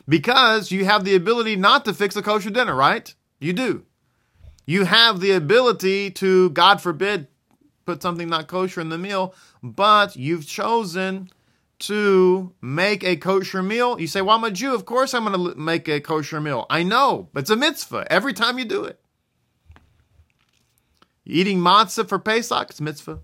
because 0.09 0.71
you 0.71 0.85
have 0.85 1.05
the 1.05 1.15
ability 1.15 1.57
not 1.57 1.85
to 1.85 1.95
fix 1.95 2.17
a 2.17 2.23
kosher 2.23 2.51
dinner, 2.51 2.75
right? 2.75 3.15
You 3.39 3.53
do. 3.53 3.85
You 4.67 4.85
have 4.85 5.21
the 5.21 5.33
ability 5.33 6.11
to, 6.13 6.51
God 6.51 6.81
forbid, 6.81 7.29
put 7.85 8.03
something 8.03 8.29
not 8.29 8.49
kosher 8.49 8.81
in 8.81 8.89
the 8.89 8.99
meal, 8.99 9.35
but 9.63 10.17
you've 10.17 10.47
chosen 10.47 11.31
to 11.79 12.53
make 12.61 13.05
a 13.05 13.17
kosher 13.17 13.63
meal. 13.63 14.01
You 14.01 14.07
say, 14.07 14.23
Well, 14.23 14.37
I'm 14.37 14.45
a 14.45 14.51
Jew. 14.51 14.75
Of 14.75 14.87
course 14.87 15.15
I'm 15.15 15.25
going 15.25 15.53
to 15.53 15.59
make 15.59 15.89
a 15.89 16.01
kosher 16.01 16.41
meal. 16.41 16.67
I 16.71 16.83
know, 16.83 17.29
but 17.33 17.41
it's 17.41 17.51
a 17.51 17.57
mitzvah 17.57 18.07
every 18.11 18.33
time 18.33 18.59
you 18.59 18.65
do 18.65 18.85
it. 18.85 18.99
Eating 21.25 21.59
matzah 21.59 22.09
for 22.09 22.19
Pesach, 22.19 22.71
it's 22.71 22.81
mitzvah. 22.81 23.19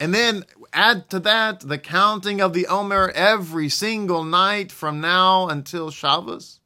And 0.00 0.14
then 0.14 0.44
add 0.72 1.10
to 1.10 1.20
that 1.20 1.60
the 1.60 1.78
counting 1.78 2.40
of 2.40 2.52
the 2.52 2.66
Omer 2.66 3.10
every 3.14 3.68
single 3.68 4.24
night 4.24 4.72
from 4.72 5.00
now 5.00 5.48
until 5.48 5.90
Shabbos. 5.90 6.60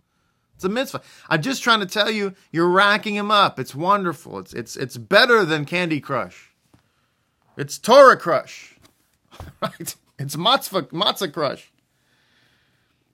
It's 0.55 0.64
a 0.64 0.68
mitzvah. 0.68 1.01
I'm 1.29 1.42
just 1.42 1.62
trying 1.62 1.81
to 1.81 1.87
tell 1.87 2.11
you, 2.11 2.35
you're 2.53 2.68
racking 2.68 3.14
them 3.14 3.31
up. 3.31 3.59
It's 3.59 3.75
wonderful. 3.75 4.38
It's 4.38 4.53
it's 4.53 4.77
it's 4.77 4.96
better 4.96 5.44
than 5.44 5.64
Candy 5.64 6.01
Crush. 6.01 6.51
It's 7.57 7.79
Torah 7.79 8.16
Crush, 8.16 8.77
right? 9.62 9.96
It's 10.18 10.37
matzah, 10.37 10.88
matzah 10.90 11.33
crush. 11.33 11.73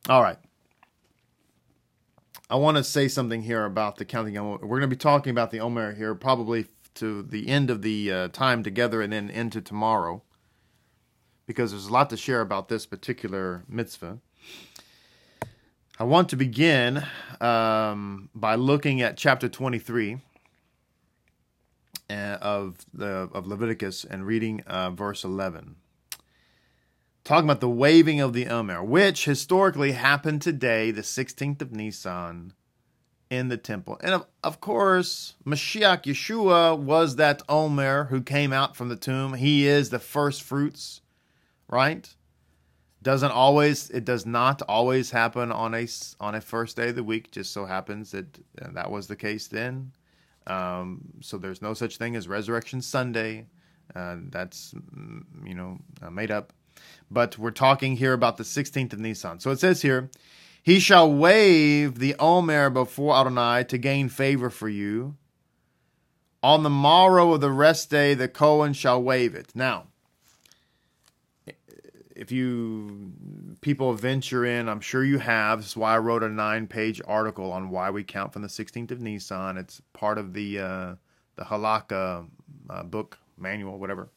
All 0.09 0.23
right. 0.23 0.39
I 2.51 2.57
want 2.57 2.77
to 2.77 2.85
say 2.85 3.09
something 3.09 3.43
here 3.43 3.65
about 3.65 3.97
the 3.97 4.05
counting. 4.05 4.35
We're 4.35 4.59
going 4.59 4.81
to 4.83 4.87
be 4.89 4.97
talking 4.97 5.31
about 5.31 5.53
the 5.53 5.61
Omer 5.61 5.95
here 5.95 6.15
probably 6.15 6.67
to 6.97 7.23
the 7.23 7.49
end 7.49 7.71
of 7.71 7.83
the 7.83 8.13
uh, 8.13 8.29
time 8.29 8.63
together 8.63 9.01
and 9.01 9.13
then 9.13 9.31
into 9.31 9.61
tomorrow. 9.61 10.23
Because 11.47 11.71
there's 11.71 11.87
a 11.87 11.93
lot 11.93 12.11
to 12.11 12.17
share 12.17 12.41
about 12.41 12.69
this 12.69 12.87
particular 12.87 13.65
mitzvah. 13.69 14.19
I 15.99 16.05
want 16.05 16.29
to 16.31 16.37
begin 16.37 17.05
um, 17.41 18.29
by 18.35 18.57
looking 18.57 19.01
at 19.01 19.17
chapter 19.17 19.49
23 19.49 20.19
uh, 22.11 22.13
of 22.13 22.85
the 22.93 23.29
of 23.33 23.47
Leviticus 23.47 24.05
and 24.05 24.27
reading 24.27 24.61
uh, 24.67 24.91
verse 24.91 25.25
11 25.25 25.77
talking 27.27 27.45
about 27.45 27.61
the 27.61 27.69
waving 27.69 28.21
of 28.21 28.33
the 28.33 28.47
Omer, 28.47 28.85
which 28.85 29.25
historically 29.25 29.93
happened 29.93 30.41
today, 30.41 30.93
the 30.93 31.03
16th 31.03 31.61
of 31.61 31.73
Nisan, 31.73 32.53
in 33.31 33.49
the 33.49 33.57
temple. 33.57 33.99
And 34.03 34.15
of, 34.15 34.27
of 34.43 34.61
course, 34.61 35.35
Mashiach 35.45 36.03
Yeshua 36.03 36.79
was 36.79 37.17
that 37.17 37.43
Omer 37.49 38.05
who 38.05 38.23
came 38.23 38.53
out 38.53 38.77
from 38.77 38.89
the 38.89 38.97
tomb. 38.97 39.35
He 39.35 39.67
is 39.67 39.91
the 39.91 39.99
first 39.99 40.43
fruits, 40.43 41.01
right? 41.69 42.09
Doesn't 43.03 43.31
always, 43.31 43.91
it 43.91 44.05
does 44.05 44.27
not 44.27 44.63
always 44.63 45.11
happen 45.11 45.53
on 45.53 45.75
a 45.75 45.87
on 46.21 46.35
a 46.35 46.41
first 46.41 46.77
day 46.77 46.89
of 46.89 46.97
the 46.97 47.05
week. 47.05 47.31
Just 47.31 47.53
so 47.53 47.65
happens 47.65 48.11
that 48.13 48.39
uh, 48.61 48.69
that 48.73 48.91
was 48.91 49.07
the 49.07 49.17
case 49.17 49.47
then. 49.47 49.93
Um, 50.47 51.01
so 51.21 51.39
there's 51.39 51.63
no 51.63 51.75
such 51.75 51.99
thing 51.99 52.17
as 52.17 52.27
Resurrection 52.27 52.81
Sunday. 52.83 53.47
Uh, 53.95 54.17
that's 54.31 54.75
mm, 54.75 55.23
you 55.45 55.55
know 55.55 55.79
uh, 56.03 56.11
made 56.11 56.31
up 56.33 56.53
but 57.11 57.39
we're 57.39 57.51
talking 57.51 57.97
here 57.97 58.13
about 58.13 58.37
the 58.37 58.45
16th 58.45 58.93
of 58.93 58.99
Nisan. 58.99 59.41
So 59.41 59.51
it 59.51 59.61
says 59.61 59.83
here, 59.83 60.11
He 60.67 60.81
shall 60.81 61.13
wave 61.13 62.01
the 62.01 62.17
Omer 62.19 62.71
before 62.71 63.15
Adonai 63.15 63.63
to 63.69 63.79
gain 63.79 64.09
favor 64.09 64.51
for 64.51 64.69
you. 64.69 65.15
On 66.43 66.65
the 66.65 66.71
morrow 66.71 67.35
of 67.35 67.41
the 67.41 67.53
rest 67.53 67.89
day, 67.89 68.15
the 68.15 68.27
Cohen 68.27 68.73
shall 68.73 69.01
wave 69.01 69.37
it. 69.37 69.53
Now, 69.55 69.85
if 72.17 72.33
you 72.33 73.13
people 73.61 73.93
venture 73.95 74.45
in, 74.45 74.69
I'm 74.69 74.81
sure 74.81 75.05
you 75.05 75.19
have. 75.19 75.61
This 75.61 75.69
is 75.69 75.77
why 75.77 75.95
I 75.95 75.99
wrote 75.99 76.25
a 76.25 76.29
nine-page 76.29 77.01
article 77.07 77.53
on 77.53 77.71
why 77.71 77.91
we 77.91 78.03
count 78.03 78.33
from 78.33 78.43
the 78.43 78.49
16th 78.49 78.91
of 78.91 79.01
Nisan. 79.01 79.59
It's 79.59 79.81
part 79.93 80.19
of 80.19 80.33
the 80.33 80.59
uh, 80.59 80.95
the 81.37 81.45
Halakha 81.45 82.27
uh, 82.69 82.83
book 82.83 83.21
manual, 83.39 83.79
whatever. 83.79 84.09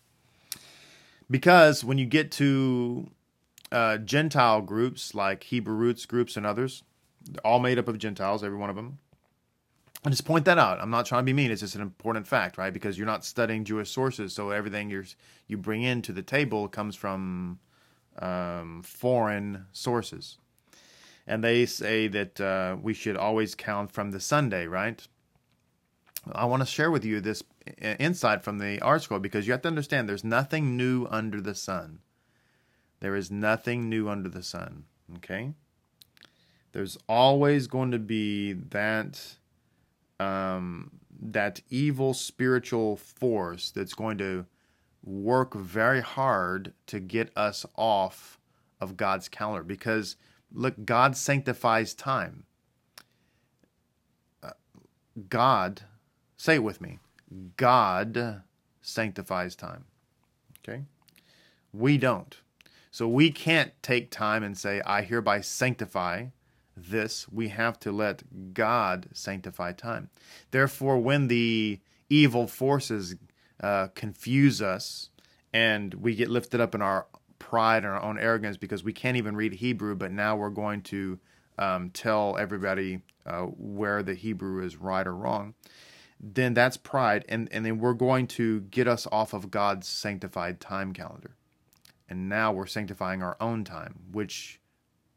Because 1.30 1.84
when 1.84 2.00
you 2.00 2.08
get 2.08 2.32
to 2.34 3.12
uh, 3.72 3.98
Gentile 3.98 4.62
groups 4.62 5.14
like 5.14 5.44
Hebrew 5.44 5.76
roots 5.76 6.06
groups 6.06 6.38
and 6.38 6.46
others, 6.46 6.84
all 7.44 7.60
made 7.60 7.78
up 7.78 7.88
of 7.88 7.98
Gentiles, 7.98 8.44
every 8.44 8.58
one 8.58 8.70
of 8.70 8.76
them. 8.76 9.00
I 10.06 10.10
just 10.10 10.26
point 10.26 10.46
that 10.46 10.58
out. 10.58 10.80
I'm 10.80 10.90
not 10.90 11.06
trying 11.06 11.24
to 11.24 11.26
be 11.26 11.34
mean. 11.34 11.52
It's 11.52 11.60
just 11.60 11.76
an 11.76 11.82
important 11.82 12.26
fact, 12.26 12.58
right? 12.58 12.72
Because 12.72 12.98
you're 12.98 13.06
not 13.06 13.26
studying 13.26 13.66
Jewish 13.66 13.92
sources, 13.92 14.34
so 14.34 14.52
everything 14.52 14.90
you 14.90 15.04
you 15.48 15.58
bring 15.58 15.84
into 15.84 16.14
the 16.14 16.22
table 16.22 16.68
comes 16.70 16.96
from 16.96 17.60
um, 18.20 18.82
foreign 18.84 19.66
sources. 19.74 20.38
And 21.28 21.44
they 21.44 21.66
say 21.66 22.08
that 22.08 22.42
uh, 22.42 22.78
we 22.82 22.94
should 22.94 23.18
always 23.18 23.56
count 23.56 23.92
from 23.92 24.12
the 24.12 24.20
Sunday, 24.20 24.66
right? 24.66 25.06
I 26.32 26.46
want 26.46 26.62
to 26.62 26.66
share 26.66 26.92
with 26.92 27.06
you 27.06 27.20
this 27.20 27.44
insight 27.82 28.44
from 28.44 28.58
the 28.58 28.78
ArtScroll 28.80 29.22
because 29.22 29.48
you 29.48 29.54
have 29.54 29.62
to 29.64 29.68
understand 29.68 30.08
there's 30.08 30.24
nothing 30.24 30.76
new 30.76 31.08
under 31.10 31.40
the 31.40 31.56
sun. 31.56 32.00
There 33.00 33.16
is 33.16 33.32
nothing 33.32 33.90
new 33.90 34.10
under 34.10 34.30
the 34.30 34.44
sun. 34.44 34.86
Okay? 35.18 35.54
There's 36.72 36.98
always 37.08 37.68
going 37.68 37.92
to 37.92 38.00
be 38.00 38.54
that 38.54 39.38
um, 40.20 40.92
that 41.22 41.62
evil 41.70 42.14
spiritual 42.14 42.98
force 42.98 43.72
that's 43.72 43.94
going 43.94 44.18
to 44.20 44.46
work 45.04 45.54
very 45.54 46.02
hard 46.02 46.74
to 46.88 47.00
get 47.00 47.32
us 47.36 47.66
off 47.76 48.38
of 48.80 48.98
God's 48.98 49.30
calendar 49.30 49.64
because 49.64 50.16
look, 50.54 50.86
God 50.86 51.16
sanctifies 51.16 51.94
time. 51.94 52.44
Uh, 54.44 54.52
God, 55.30 55.82
say 56.38 56.56
it 56.56 56.64
with 56.64 56.82
me. 56.82 57.00
God 57.58 58.44
sanctifies 58.82 59.56
time. 59.56 59.86
Okay? 60.60 60.84
We 61.74 61.98
don't. 61.98 62.38
So 62.92 63.08
we 63.08 63.32
can't 63.32 63.72
take 63.84 64.12
time 64.12 64.44
and 64.44 64.58
say, 64.58 64.82
I 64.86 65.02
hereby 65.02 65.42
sanctify 65.42 66.28
this. 66.76 67.28
We 67.30 67.50
have 67.50 67.80
to 67.82 67.92
let 67.92 68.54
God 68.54 69.08
sanctify 69.14 69.74
time. 69.74 70.10
Therefore, 70.52 70.98
when 70.98 71.28
the 71.28 71.80
evil 72.10 72.48
forces 72.48 73.16
uh, 73.62 73.88
confuse 73.94 74.62
us 74.62 75.10
and 75.54 75.94
we 75.96 76.16
get 76.16 76.30
lifted 76.30 76.62
up 76.62 76.74
in 76.74 76.82
our 76.82 77.06
pride 77.38 77.84
and 77.84 77.94
our 77.94 78.02
own 78.02 78.18
arrogance 78.18 78.58
because 78.58 78.84
we 78.84 78.94
can't 78.94 79.18
even 79.18 79.36
read 79.36 79.54
Hebrew, 79.54 79.96
but 79.96 80.12
now 80.12 80.36
we're 80.36 80.50
going 80.50 80.82
to 80.84 81.20
um, 81.58 81.90
tell 81.92 82.38
everybody 82.38 83.02
uh, 83.26 83.44
where 83.44 84.02
the 84.02 84.16
Hebrew 84.16 84.64
is 84.64 84.78
right 84.78 85.06
or 85.06 85.16
wrong 85.16 85.54
then 86.20 86.54
that's 86.54 86.78
pride 86.78 87.24
and 87.30 87.48
and 87.52 87.66
then 87.66 87.80
we're 87.80 87.94
going 87.94 88.28
to 88.28 88.62
get 88.62 88.88
us 88.88 89.08
off 89.12 89.34
of 89.34 89.50
God's 89.50 89.88
sanctified 89.88 90.60
time 90.60 90.94
calendar. 90.94 91.36
And 92.10 92.28
now 92.28 92.52
we're 92.52 92.66
sanctifying 92.66 93.22
our 93.22 93.38
own 93.40 93.64
time, 93.64 94.00
which 94.12 94.60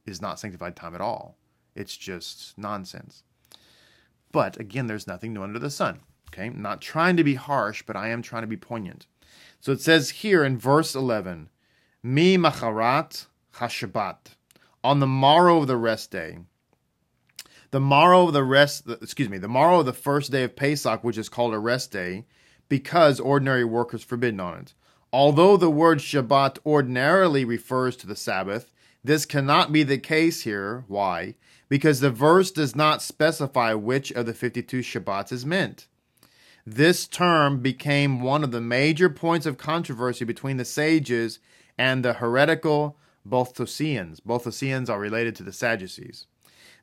is 0.05 0.20
not 0.20 0.38
sanctified 0.38 0.76
time 0.76 0.94
at 0.94 1.00
all. 1.00 1.38
It's 1.74 1.96
just 1.96 2.57
nonsense. 2.59 3.22
But 4.31 4.61
again, 4.61 4.87
there's 4.87 5.07
nothing 5.07 5.33
new 5.33 5.42
under 5.42 5.59
the 5.59 5.70
sun. 5.70 6.00
Okay? 6.28 6.50
Not 6.50 6.81
trying 6.81 7.16
to 7.16 7.24
be 7.24 7.35
harsh, 7.35 7.83
but 7.87 7.96
I 7.96 8.09
am 8.09 8.22
trying 8.22 8.42
to 8.42 8.48
be 8.48 8.57
poignant. 8.57 9.07
So 9.61 9.72
it 9.72 9.81
says 9.81 10.11
here 10.11 10.44
in 10.44 10.59
verse 10.59 10.94
11, 10.94 11.48
Mi 12.02 12.37
macharat 12.37 13.26
hashabat, 13.55 14.35
on 14.83 14.98
the 15.00 15.07
morrow 15.07 15.59
of 15.59 15.68
the 15.68 15.76
rest 15.76 16.11
day, 16.11 16.38
the 17.70 17.81
morrow 17.81 18.26
of 18.26 18.33
the 18.33 18.44
rest, 18.44 18.85
excuse 19.00 19.28
me, 19.28 19.38
the 19.38 19.48
morrow 19.48 19.81
of 19.81 19.87
the 19.87 19.92
first 19.92 20.31
day 20.31 20.42
of 20.42 20.57
Pesach, 20.57 21.02
which 21.05 21.16
is 21.16 21.28
called 21.28 21.55
a 21.55 21.59
rest 21.59 21.90
day, 21.90 22.26
because 22.68 23.20
ordinary 23.20 23.64
work 23.64 23.94
is 23.94 24.02
forbidden 24.02 24.40
on 24.40 24.59
it. 24.59 24.74
Although 25.12 25.59
the 25.59 25.70
word 25.70 25.98
Shabbat 25.98 26.59
ordinarily 26.64 27.44
refers 27.44 27.96
to 27.96 28.07
the 28.07 28.16
Sabbath, 28.16 28.72
this 29.05 29.27
cannot 29.27 29.72
be 29.72 29.83
the 29.83 29.98
case 29.98 30.42
here. 30.42 30.85
Why? 30.88 31.35
Because 31.68 32.01
the 32.01 32.11
verse 32.11 32.51
does 32.51 32.75
not 32.75 33.03
specify 33.03 33.75
which 33.75 34.11
of 34.12 34.27
the 34.27 34.35
52 34.35 34.81
Shabbats 34.81 35.33
is 35.33 35.44
meant. 35.44 35.87
This 36.64 37.07
term 37.07 37.61
became 37.61 38.22
one 38.22 38.44
of 38.44 38.53
the 38.53 38.61
major 38.61 39.11
points 39.11 39.46
of 39.46 39.59
controversy 39.59 40.25
between 40.25 40.57
the 40.57 40.64
sages 40.64 41.40
and 41.77 42.05
the 42.05 42.14
heretical 42.14 42.96
Boethusians. 43.29 44.20
Boethusians 44.20 44.88
are 44.88 45.01
related 45.01 45.35
to 45.37 45.42
the 45.42 45.53
Sadducees. 45.53 46.27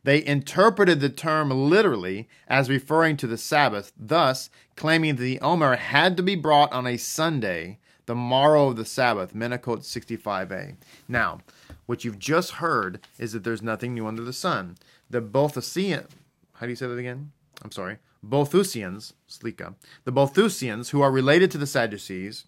They 0.04 0.26
interpreted 0.26 1.00
the 1.00 1.10
term 1.10 1.50
literally 1.50 2.30
as 2.48 2.70
referring 2.70 3.18
to 3.18 3.28
the 3.28 3.38
Sabbath, 3.38 3.92
thus 3.98 4.50
claiming 4.76 5.16
that 5.16 5.24
the 5.24 5.40
Omer 5.42 5.76
had 5.76 6.16
to 6.18 6.24
be 6.24 6.36
brought 6.36 6.72
on 6.72 6.88
a 6.88 6.98
Sunday, 6.98 7.80
the 8.10 8.16
morrow 8.16 8.70
of 8.70 8.76
the 8.76 8.86
Sabbath, 8.86 9.36
Menachot 9.36 9.82
65a. 9.82 10.76
Now, 11.08 11.42
what 11.86 12.04
you've 12.04 12.18
just 12.18 12.54
heard 12.54 13.02
is 13.20 13.34
that 13.34 13.44
there's 13.44 13.62
nothing 13.62 13.94
new 13.94 14.08
under 14.08 14.24
the 14.24 14.34
sun. 14.34 14.78
The 15.12 15.22
Boethusian, 15.22 16.08
how 16.54 16.66
do 16.66 16.72
you 16.72 16.76
say 16.76 16.88
that 16.88 16.98
again? 16.98 17.32
I'm 17.64 17.72
sorry. 17.72 17.98
Boethusians, 18.28 19.14
Slicha, 19.30 19.76
the 20.06 20.12
Boethusians, 20.12 20.90
who 20.90 21.02
are 21.02 21.12
related 21.12 21.52
to 21.52 21.60
the 21.60 21.68
Sadducees, 21.68 22.46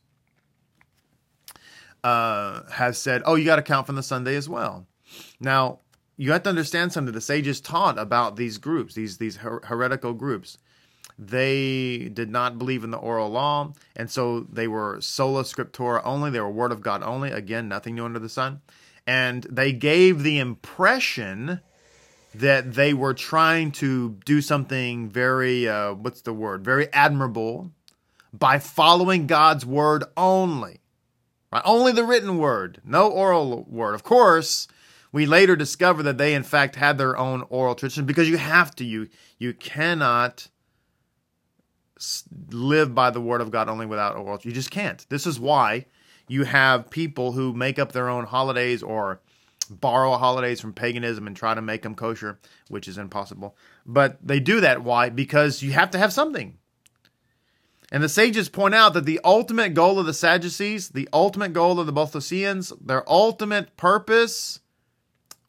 uh, 2.04 2.64
has 2.72 2.98
said, 2.98 3.22
oh, 3.24 3.36
you 3.36 3.46
got 3.46 3.58
to 3.58 3.62
count 3.62 3.86
from 3.86 3.98
the 3.98 4.02
Sunday 4.02 4.36
as 4.36 4.50
well. 4.50 4.88
Now, 5.40 5.78
you 6.18 6.32
have 6.32 6.42
to 6.42 6.50
understand 6.50 6.92
something. 6.92 7.14
The 7.14 7.22
sages 7.22 7.62
taught 7.62 8.00
about 8.00 8.36
these 8.36 8.58
groups, 8.58 8.96
these 8.96 9.20
these 9.20 9.36
her- 9.38 9.62
heretical 9.66 10.14
groups. 10.14 10.58
They 11.18 12.10
did 12.14 12.30
not 12.30 12.58
believe 12.58 12.84
in 12.84 12.92
the 12.92 12.98
oral 12.98 13.30
law, 13.30 13.74
and 13.96 14.10
so 14.10 14.42
they 14.42 14.68
were 14.68 15.00
sola 15.02 15.44
scriptura 15.44 16.02
only. 16.04 16.32
They 16.32 16.40
were 16.40 16.50
word 16.50 16.72
of 16.72 16.82
God 16.82 17.04
only. 17.04 17.32
Again, 17.32 17.68
nothing 17.68 17.96
new 17.96 18.06
under 18.06 18.20
the 18.20 18.30
sun. 18.30 18.62
And 19.06 19.44
they 19.44 19.74
gave 19.74 20.24
the 20.24 20.40
impression 20.40 21.62
that 22.34 22.74
they 22.74 22.94
were 22.94 23.14
trying 23.14 23.72
to 23.72 24.18
do 24.26 24.42
something 24.42 25.10
very, 25.10 25.68
uh, 25.68 25.94
what's 25.94 26.22
the 26.22 26.34
word, 26.34 26.64
very 26.64 26.92
admirable 26.94 27.72
by 28.34 28.60
following 28.60 29.28
God's 29.28 29.66
word 29.66 30.04
only. 30.16 30.80
Right? 31.52 31.62
Only 31.66 31.92
the 31.92 32.06
written 32.06 32.38
word, 32.38 32.80
no 32.86 33.10
oral 33.10 33.66
word. 33.68 33.94
Of 33.94 34.04
course, 34.04 34.68
we 35.12 35.26
later 35.26 35.56
discover 35.56 36.02
that 36.04 36.18
they 36.18 36.34
in 36.34 36.44
fact 36.44 36.76
had 36.76 36.98
their 36.98 37.18
own 37.18 37.44
oral 37.50 37.76
tradition 37.76 38.06
because 38.06 38.30
you 38.30 38.38
have 38.38 38.74
to. 38.76 38.86
You 38.86 39.10
you 39.38 39.54
cannot 39.54 40.48
live 42.50 42.94
by 42.96 43.10
the 43.10 43.22
word 43.22 43.42
of 43.42 43.52
God 43.52 43.70
only 43.70 43.86
without 43.86 44.16
oral. 44.16 44.40
You 44.44 44.52
just 44.52 44.72
can't. 44.72 45.06
This 45.10 45.28
is 45.28 45.40
why 45.40 45.86
you 46.28 46.44
have 46.44 46.90
people 46.90 47.32
who 47.34 47.54
make 47.54 47.80
up 47.80 47.92
their 47.92 48.10
own 48.10 48.26
holidays 48.26 48.82
or 48.82 49.22
borrow 49.70 50.18
holidays 50.18 50.60
from 50.60 50.74
paganism 50.74 51.28
and 51.28 51.36
try 51.36 51.54
to 51.54 51.62
make 51.62 51.82
them 51.82 51.96
kosher, 51.96 52.40
which 52.70 52.88
is 52.88 52.98
impossible. 52.98 53.56
But 53.86 54.18
they 54.22 54.40
do 54.40 54.60
that. 54.62 54.84
Why? 54.84 55.10
Because 55.10 55.62
you 55.62 55.72
have 55.72 55.92
to 55.92 55.98
have 55.98 56.14
something. 56.14 56.58
And 57.92 58.02
the 58.02 58.10
sages 58.10 58.48
point 58.48 58.74
out 58.74 58.94
that 58.94 59.06
the 59.06 59.20
ultimate 59.24 59.74
goal 59.74 60.00
of 60.00 60.06
the 60.06 60.14
Sadducees, 60.14 60.90
the 60.90 61.10
ultimate 61.12 61.52
goal 61.52 61.80
of 61.80 61.86
the 61.86 61.94
Boethusians, 61.94 62.72
their 62.80 63.10
ultimate 63.10 63.76
purpose 63.76 64.60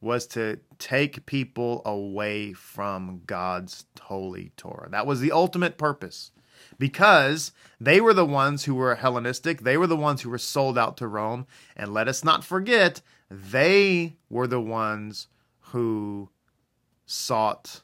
was 0.01 0.27
to 0.27 0.59
take 0.79 1.25
people 1.27 1.81
away 1.85 2.53
from 2.53 3.23
God's 3.25 3.85
holy 4.01 4.51
Torah. 4.57 4.89
That 4.91 5.07
was 5.07 5.21
the 5.21 5.31
ultimate 5.31 5.79
purpose. 5.79 6.32
Because 6.83 7.53
they 7.81 8.01
were 8.01 8.13
the 8.13 8.27
ones 8.27 8.65
who 8.65 8.75
were 8.75 8.97
Hellenistic, 8.97 9.61
they 9.61 9.77
were 9.77 9.87
the 9.87 9.97
ones 9.97 10.23
who 10.23 10.31
were 10.31 10.37
sold 10.37 10.77
out 10.77 10.97
to 10.97 11.07
Rome. 11.07 11.47
And 11.77 11.95
let 11.95 12.09
us 12.09 12.25
not 12.25 12.43
forget, 12.43 13.03
they 13.31 14.17
were 14.29 14.49
the 14.49 14.61
ones 14.61 15.29
who 15.71 16.31
sought 17.07 17.83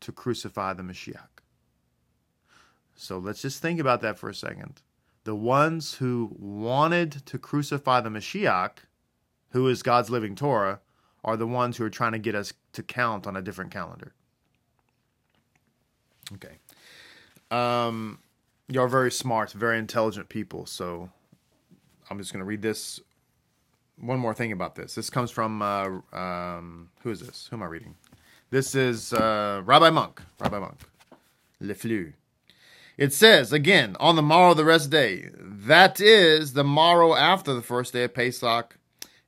to 0.00 0.10
crucify 0.10 0.72
the 0.72 0.82
Mashiach. 0.82 1.40
So 2.96 3.16
let's 3.16 3.42
just 3.42 3.62
think 3.62 3.78
about 3.78 4.00
that 4.00 4.18
for 4.18 4.28
a 4.28 4.34
second. 4.34 4.82
The 5.22 5.36
ones 5.36 5.94
who 5.94 6.34
wanted 6.36 7.24
to 7.26 7.38
crucify 7.38 8.00
the 8.00 8.10
Mashiach, 8.10 8.78
who 9.50 9.68
is 9.68 9.84
God's 9.84 10.10
living 10.10 10.34
Torah, 10.34 10.80
are 11.24 11.36
the 11.36 11.46
ones 11.46 11.76
who 11.76 11.84
are 11.84 11.90
trying 11.90 12.10
to 12.10 12.18
get 12.18 12.34
us 12.34 12.52
to 12.72 12.82
count 12.82 13.24
on 13.24 13.36
a 13.36 13.42
different 13.42 13.70
calendar. 13.70 14.14
Okay. 16.32 16.56
Um, 17.50 18.18
you're 18.68 18.88
very 18.88 19.12
smart, 19.12 19.52
very 19.52 19.78
intelligent 19.78 20.28
people. 20.28 20.66
So 20.66 21.10
I'm 22.10 22.18
just 22.18 22.32
going 22.32 22.40
to 22.40 22.46
read 22.46 22.62
this. 22.62 23.00
One 23.98 24.18
more 24.18 24.34
thing 24.34 24.52
about 24.52 24.74
this. 24.74 24.94
This 24.94 25.08
comes 25.08 25.30
from, 25.30 25.62
uh, 25.62 25.88
um, 26.12 26.90
who 27.02 27.10
is 27.10 27.20
this? 27.20 27.46
Who 27.50 27.56
am 27.56 27.62
I 27.62 27.66
reading? 27.66 27.94
This 28.50 28.74
is 28.74 29.12
uh, 29.12 29.62
Rabbi 29.64 29.90
Monk. 29.90 30.22
Rabbi 30.38 30.58
Monk. 30.58 30.78
Le 31.60 31.74
Flux. 31.74 32.12
It 32.98 33.12
says, 33.12 33.52
again, 33.52 33.96
on 34.00 34.16
the 34.16 34.22
morrow 34.22 34.52
of 34.52 34.56
the 34.56 34.64
rest 34.64 34.90
day, 34.90 35.30
that 35.34 36.00
is 36.00 36.54
the 36.54 36.64
morrow 36.64 37.14
after 37.14 37.52
the 37.52 37.62
first 37.62 37.92
day 37.92 38.04
of 38.04 38.14
Pesach. 38.14 38.78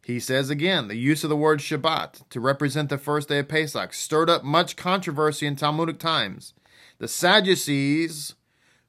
He 0.02 0.20
says 0.20 0.48
again, 0.48 0.88
the 0.88 0.96
use 0.96 1.22
of 1.22 1.28
the 1.28 1.36
word 1.36 1.58
Shabbat 1.60 2.28
to 2.30 2.40
represent 2.40 2.88
the 2.88 2.96
first 2.96 3.28
day 3.28 3.40
of 3.40 3.48
Pesach 3.48 3.92
stirred 3.92 4.30
up 4.30 4.42
much 4.42 4.74
controversy 4.74 5.46
in 5.46 5.54
Talmudic 5.54 5.98
times. 5.98 6.54
The 6.98 7.08
Sadducees, 7.08 8.34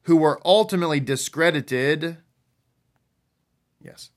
who 0.02 0.16
were 0.16 0.40
ultimately 0.44 1.00
discredited, 1.00 2.18
yes, 3.80 4.10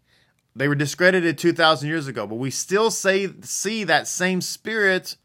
they 0.56 0.68
were 0.68 0.76
discredited 0.76 1.38
2,000 1.38 1.88
years 1.88 2.08
ago, 2.08 2.28
but 2.28 2.36
we 2.36 2.50
still 2.50 2.92
say, 2.92 3.30
see 3.42 3.84
that 3.84 4.08
same 4.08 4.42
spirit 4.42 5.18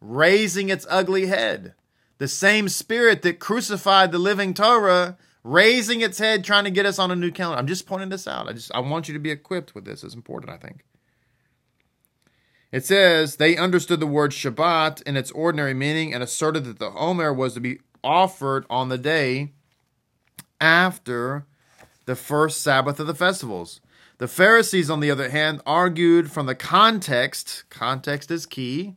raising 0.00 0.68
its 0.68 0.86
ugly 0.88 1.26
head 1.26 1.74
the 2.18 2.28
same 2.28 2.68
spirit 2.68 3.22
that 3.22 3.38
crucified 3.38 4.12
the 4.12 4.18
living 4.18 4.54
Torah, 4.54 5.16
raising 5.44 6.00
its 6.00 6.18
head, 6.18 6.44
trying 6.44 6.64
to 6.64 6.70
get 6.70 6.86
us 6.86 6.98
on 6.98 7.10
a 7.10 7.16
new 7.16 7.30
calendar. 7.30 7.58
I'm 7.58 7.66
just 7.66 7.86
pointing 7.86 8.08
this 8.08 8.26
out. 8.26 8.48
I 8.48 8.52
just 8.52 8.72
I 8.74 8.80
want 8.80 9.08
you 9.08 9.14
to 9.14 9.20
be 9.20 9.30
equipped 9.30 9.74
with 9.74 9.84
this. 9.84 10.02
It's 10.02 10.14
important, 10.14 10.52
I 10.52 10.56
think. 10.56 10.84
It 12.72 12.84
says 12.84 13.36
they 13.36 13.56
understood 13.56 14.00
the 14.00 14.06
word 14.06 14.32
Shabbat 14.32 15.02
in 15.02 15.16
its 15.16 15.30
ordinary 15.30 15.74
meaning 15.74 16.12
and 16.12 16.22
asserted 16.22 16.64
that 16.64 16.78
the 16.78 16.90
Omer 16.90 17.32
was 17.32 17.54
to 17.54 17.60
be 17.60 17.78
offered 18.06 18.64
on 18.70 18.88
the 18.88 18.96
day 18.96 19.52
after 20.60 21.44
the 22.04 22.14
first 22.14 22.62
Sabbath 22.62 23.00
of 23.00 23.08
the 23.08 23.14
festivals. 23.14 23.80
The 24.18 24.28
Pharisees, 24.28 24.88
on 24.88 25.00
the 25.00 25.10
other 25.10 25.28
hand, 25.28 25.60
argued 25.66 26.30
from 26.30 26.46
the 26.46 26.54
context, 26.54 27.64
context 27.68 28.30
is 28.30 28.46
key, 28.46 28.94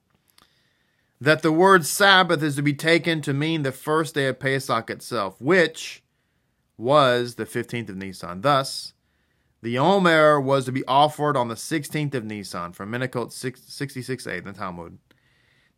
that 1.19 1.41
the 1.41 1.52
word 1.52 1.86
Sabbath 1.86 2.41
is 2.41 2.56
to 2.56 2.62
be 2.62 2.74
taken 2.74 3.22
to 3.24 3.34
mean 3.34 3.63
the 3.63 3.74
first 3.74 4.15
day 4.15 4.28
of 4.28 4.39
Pesach 4.39 4.89
itself, 4.89 5.41
which 5.41 6.04
was 6.78 7.36
the 7.36 7.45
15th 7.45 7.89
of 7.89 7.98
Nisan. 7.98 8.41
Thus, 8.41 8.93
the 9.62 9.78
Omer 9.78 10.39
was 10.39 10.65
to 10.65 10.72
be 10.72 10.86
offered 10.86 11.36
on 11.36 11.50
the 11.50 11.56
16th 11.56 12.13
of 12.13 12.24
Nisan 12.24 12.72
from 12.72 12.91
Menachot 12.91 13.32
66a 13.32 14.38
in 14.38 14.45
the 14.45 14.54
Talmud. 14.54 15.00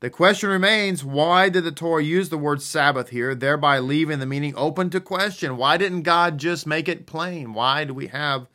The 0.02 0.10
question 0.10 0.50
remains 0.50 1.06
why 1.06 1.50
did 1.50 1.64
the 1.64 1.72
Torah 1.72 2.04
use 2.04 2.30
the 2.30 2.38
word 2.38 2.64
Sabbath 2.64 3.10
here, 3.10 3.36
thereby 3.36 3.78
leaving 3.78 4.18
the 4.18 4.26
meaning 4.26 4.56
open 4.58 4.90
to 4.90 5.00
question? 5.00 5.58
Why 5.58 5.78
didn't 5.78 6.02
God 6.02 6.40
just 6.40 6.66
make 6.66 6.90
it 6.90 7.06
plain? 7.06 7.54
Why 7.54 7.86
do 7.86 7.94
we 7.94 8.08
have 8.08 8.48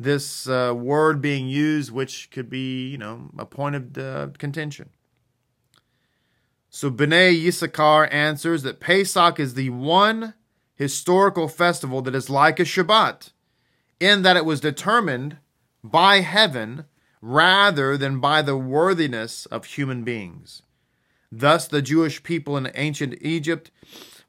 this 0.00 0.48
uh, 0.48 0.74
word 0.76 1.22
being 1.22 1.46
used, 1.46 1.92
which 1.92 2.28
could 2.32 2.50
be, 2.50 2.88
you 2.88 2.98
know, 2.98 3.30
a 3.38 3.46
point 3.46 3.76
of 3.76 3.96
uh, 3.96 4.28
contention? 4.36 4.90
So 6.70 6.90
Bnei 6.90 7.40
Yissachar 7.40 8.12
answers 8.12 8.64
that 8.64 8.80
Pesach 8.80 9.38
is 9.38 9.54
the 9.54 9.70
one 9.70 10.34
historical 10.74 11.46
festival 11.46 12.02
that 12.02 12.16
is 12.16 12.28
like 12.28 12.58
a 12.58 12.64
Shabbat, 12.64 13.30
in 14.00 14.22
that 14.22 14.36
it 14.36 14.44
was 14.44 14.60
determined 14.60 15.36
by 15.84 16.16
heaven 16.16 16.86
rather 17.22 17.96
than 17.96 18.18
by 18.18 18.42
the 18.42 18.56
worthiness 18.56 19.46
of 19.46 19.64
human 19.64 20.02
beings. 20.02 20.62
Thus, 21.30 21.66
the 21.66 21.82
Jewish 21.82 22.22
people 22.22 22.56
in 22.56 22.70
ancient 22.74 23.16
Egypt 23.20 23.70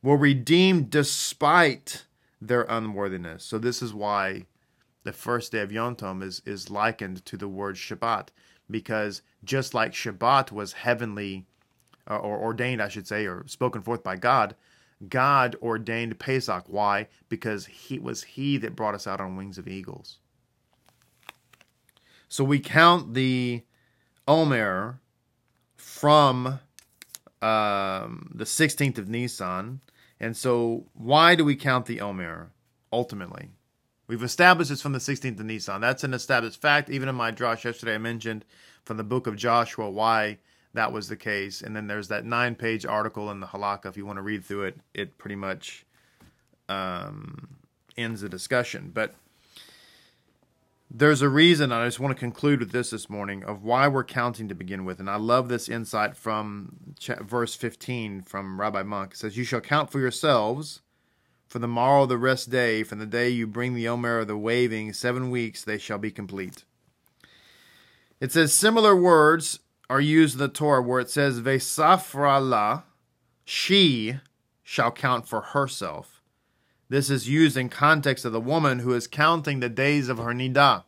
were 0.01 0.17
redeemed 0.17 0.89
despite 0.89 2.05
their 2.41 2.63
unworthiness. 2.63 3.43
So, 3.43 3.58
this 3.58 3.81
is 3.81 3.93
why 3.93 4.45
the 5.03 5.13
first 5.13 5.51
day 5.51 5.60
of 5.60 5.71
Yom 5.71 5.95
Tov 5.95 6.23
is, 6.23 6.41
is 6.45 6.69
likened 6.69 7.25
to 7.25 7.38
the 7.38 7.47
word 7.47 7.75
Shabbat, 7.75 8.29
because 8.69 9.21
just 9.43 9.73
like 9.73 9.93
Shabbat 9.93 10.51
was 10.51 10.73
heavenly 10.73 11.45
uh, 12.10 12.17
or 12.17 12.38
ordained, 12.38 12.81
I 12.81 12.88
should 12.88 13.08
say, 13.08 13.25
or 13.25 13.45
spoken 13.47 13.81
forth 13.81 14.03
by 14.03 14.15
God, 14.15 14.55
God 15.10 15.55
ordained 15.62 16.17
Pesach. 16.19 16.65
Why? 16.67 17.08
Because 17.29 17.65
he 17.65 17.99
was 17.99 18.23
He 18.23 18.58
that 18.58 18.75
brought 18.75 18.95
us 18.95 19.08
out 19.08 19.21
on 19.21 19.36
wings 19.36 19.58
of 19.58 19.67
eagles. 19.67 20.17
So 22.27 22.43
we 22.43 22.60
count 22.60 23.13
the 23.13 23.63
Omer 24.27 24.99
from 25.75 26.60
um, 27.45 28.31
the 28.34 28.43
16th 28.43 28.97
of 28.97 29.08
Nisan. 29.08 29.81
And 30.19 30.36
so, 30.36 30.86
why 30.93 31.36
do 31.36 31.45
we 31.45 31.55
count 31.55 31.86
the 31.86 32.01
Omer 32.01 32.51
ultimately? 32.91 33.51
We've 34.08 34.23
established 34.23 34.71
it's 34.71 34.81
from 34.81 34.93
the 34.93 34.99
16th 34.99 35.39
of 35.39 35.45
Nisan. 35.45 35.81
That's 35.81 36.03
an 36.03 36.13
established 36.13 36.62
fact. 36.62 36.89
Even 36.89 37.10
in 37.10 37.15
my 37.15 37.31
drash 37.31 37.63
yesterday, 37.63 37.95
I 37.95 37.99
mentioned 37.99 38.45
from 38.84 38.97
the 38.97 39.03
book 39.03 39.27
of 39.27 39.36
Joshua 39.36 39.89
why 39.89 40.39
that 40.73 40.91
was 40.91 41.08
the 41.08 41.15
case. 41.15 41.62
And 41.62 41.75
then 41.75 41.88
there's 41.88 42.08
that 42.08 42.25
nine 42.25 42.55
page 42.55 42.86
article 42.86 43.29
in 43.31 43.39
the 43.39 43.47
Halakha. 43.47 43.86
If 43.88 43.97
you 43.97 44.05
want 44.05 44.17
to 44.17 44.23
read 44.23 44.43
through 44.43 44.63
it, 44.63 44.77
it 44.93 45.17
pretty 45.17 45.36
much 45.36 45.86
um, 46.69 47.47
ends 47.97 48.21
the 48.21 48.29
discussion. 48.29 48.91
But 48.93 49.15
there's 50.97 51.21
a 51.21 51.27
reason, 51.27 51.73
I 51.73 51.86
just 51.86 51.99
want 51.99 52.15
to 52.15 52.19
conclude 52.19 52.62
with 52.62 52.71
this 52.71 52.91
this 52.91 53.10
morning, 53.10 53.43
of 53.43 53.63
why 53.63 53.89
we're 53.89 54.05
counting 54.05 54.47
to 54.47 54.55
begin 54.55 54.86
with. 54.86 55.01
And 55.01 55.10
I 55.10 55.17
love 55.17 55.49
this 55.49 55.67
insight 55.67 56.15
from 56.15 56.95
verse 57.19 57.53
15 57.53 58.21
from 58.21 58.62
Rabbi 58.62 58.81
monk 58.84 59.12
It 59.12 59.17
says, 59.17 59.36
You 59.36 59.43
shall 59.43 59.60
count 59.60 59.91
for 59.91 59.99
yourselves 59.99 60.81
for 61.47 61.60
the 61.60 61.67
morrow 61.67 62.03
of 62.03 62.10
the 62.10 62.17
rest 62.17 62.49
day, 62.49 62.81
from 62.84 62.99
the 62.99 63.05
day 63.05 63.29
you 63.29 63.45
bring 63.45 63.73
the 63.73 63.89
Omer 63.89 64.19
of 64.19 64.27
the 64.27 64.38
waving, 64.38 64.93
seven 64.93 65.29
weeks 65.29 65.65
they 65.65 65.77
shall 65.77 65.97
be 65.97 66.12
complete. 66.12 66.63
It 68.21 68.31
says 68.31 68.53
similar 68.53 68.95
words 68.95 69.60
are 69.89 70.01
used 70.01 70.36
in 70.36 70.39
the 70.39 70.47
Torah 70.47 70.81
where 70.81 71.01
it 71.01 71.10
says, 71.10 71.41
Vesafrala, 71.41 72.84
she 73.43 74.19
shall 74.63 74.91
count 74.91 75.27
for 75.27 75.41
herself. 75.41 76.14
This 76.89 77.09
is 77.09 77.27
used 77.27 77.57
in 77.57 77.69
context 77.69 78.25
of 78.25 78.31
the 78.31 78.39
woman 78.39 78.79
who 78.79 78.93
is 78.93 79.07
counting 79.07 79.59
the 79.59 79.69
days 79.69 80.07
of 80.07 80.17
her 80.17 80.33
nidah. 80.33 80.83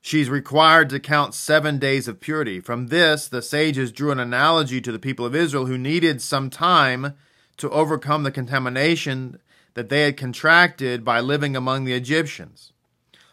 She's 0.00 0.30
required 0.30 0.88
to 0.90 1.00
count 1.00 1.34
seven 1.34 1.78
days 1.78 2.06
of 2.06 2.20
purity. 2.20 2.60
From 2.60 2.88
this, 2.88 3.26
the 3.26 3.42
sages 3.42 3.90
drew 3.90 4.12
an 4.12 4.20
analogy 4.20 4.80
to 4.80 4.92
the 4.92 5.00
people 5.00 5.26
of 5.26 5.34
Israel 5.34 5.66
who 5.66 5.76
needed 5.76 6.22
some 6.22 6.48
time 6.48 7.14
to 7.56 7.70
overcome 7.70 8.22
the 8.22 8.30
contamination 8.30 9.40
that 9.74 9.88
they 9.88 10.02
had 10.02 10.16
contracted 10.16 11.04
by 11.04 11.20
living 11.20 11.56
among 11.56 11.84
the 11.84 11.92
Egyptians. 11.92 12.72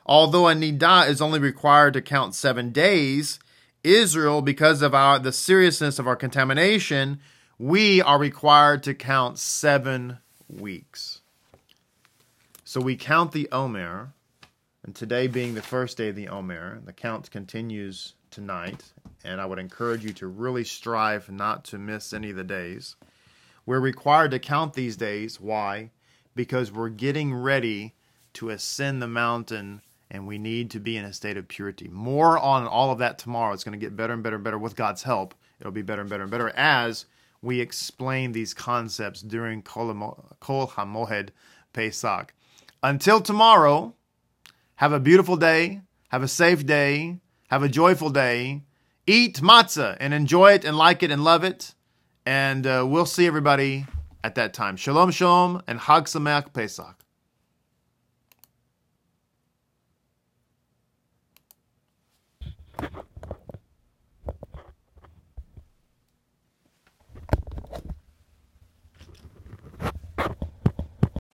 Although 0.05 0.47
a 0.47 0.55
nidah 0.55 1.07
is 1.07 1.21
only 1.21 1.39
required 1.39 1.93
to 1.93 2.01
count 2.01 2.33
seven 2.33 2.71
days, 2.71 3.39
Israel, 3.83 4.41
because 4.41 4.81
of 4.81 4.95
our 4.95 5.19
the 5.19 5.31
seriousness 5.31 5.99
of 5.99 6.07
our 6.07 6.15
contamination, 6.15 7.19
we 7.63 8.01
are 8.01 8.19
required 8.19 8.83
to 8.83 8.93
count 8.93 9.39
seven 9.39 10.17
weeks. 10.49 11.21
So 12.65 12.81
we 12.81 12.97
count 12.97 13.31
the 13.31 13.47
Omer, 13.53 14.11
and 14.83 14.93
today 14.93 15.27
being 15.27 15.53
the 15.53 15.61
first 15.61 15.95
day 15.95 16.09
of 16.09 16.17
the 16.17 16.27
Omer, 16.27 16.81
the 16.83 16.91
count 16.91 17.31
continues 17.31 18.15
tonight, 18.31 18.83
and 19.23 19.39
I 19.39 19.45
would 19.45 19.59
encourage 19.59 20.03
you 20.03 20.11
to 20.11 20.27
really 20.27 20.65
strive 20.65 21.31
not 21.31 21.63
to 21.65 21.77
miss 21.77 22.11
any 22.11 22.31
of 22.31 22.35
the 22.35 22.43
days. 22.43 22.97
We're 23.65 23.79
required 23.79 24.31
to 24.31 24.39
count 24.39 24.73
these 24.73 24.97
days. 24.97 25.39
Why? 25.39 25.91
Because 26.35 26.69
we're 26.69 26.89
getting 26.89 27.33
ready 27.33 27.93
to 28.33 28.49
ascend 28.49 29.01
the 29.01 29.07
mountain 29.07 29.81
and 30.11 30.27
we 30.27 30.37
need 30.37 30.69
to 30.71 30.81
be 30.81 30.97
in 30.97 31.05
a 31.05 31.13
state 31.13 31.37
of 31.37 31.47
purity. 31.47 31.87
More 31.87 32.37
on 32.37 32.67
all 32.67 32.91
of 32.91 32.99
that 32.99 33.19
tomorrow. 33.19 33.53
It's 33.53 33.63
going 33.63 33.79
to 33.79 33.83
get 33.83 33.95
better 33.95 34.11
and 34.11 34.21
better 34.21 34.35
and 34.35 34.43
better 34.43 34.59
with 34.59 34.75
God's 34.75 35.03
help. 35.03 35.33
It'll 35.61 35.71
be 35.71 35.81
better 35.81 36.01
and 36.01 36.09
better 36.09 36.23
and 36.23 36.31
better 36.31 36.49
as 36.49 37.05
we 37.43 37.59
explain 37.59 38.31
these 38.31 38.53
concepts 38.53 39.21
during 39.21 39.61
Chol 39.61 39.93
Hamoed 40.41 41.29
Pesach. 41.73 42.33
Until 42.81 43.19
tomorrow, 43.19 43.93
have 44.75 44.93
a 44.93 44.99
beautiful 44.99 45.35
day, 45.35 45.81
have 46.07 46.23
a 46.23 46.27
safe 46.27 46.65
day, 46.65 47.19
have 47.49 47.61
a 47.61 47.69
joyful 47.69 48.09
day. 48.09 48.63
Eat 49.05 49.41
matzah 49.41 49.97
and 49.99 50.13
enjoy 50.13 50.53
it 50.53 50.63
and 50.63 50.77
like 50.77 51.03
it 51.03 51.11
and 51.11 51.23
love 51.23 51.43
it. 51.43 51.75
And 52.25 52.65
uh, 52.65 52.85
we'll 52.87 53.05
see 53.05 53.27
everybody 53.27 53.85
at 54.23 54.35
that 54.35 54.53
time. 54.53 54.77
Shalom, 54.77 55.11
shalom, 55.11 55.61
and 55.67 55.79
Hag 55.79 56.05
Sameach 56.05 56.53
Pesach. 56.53 56.95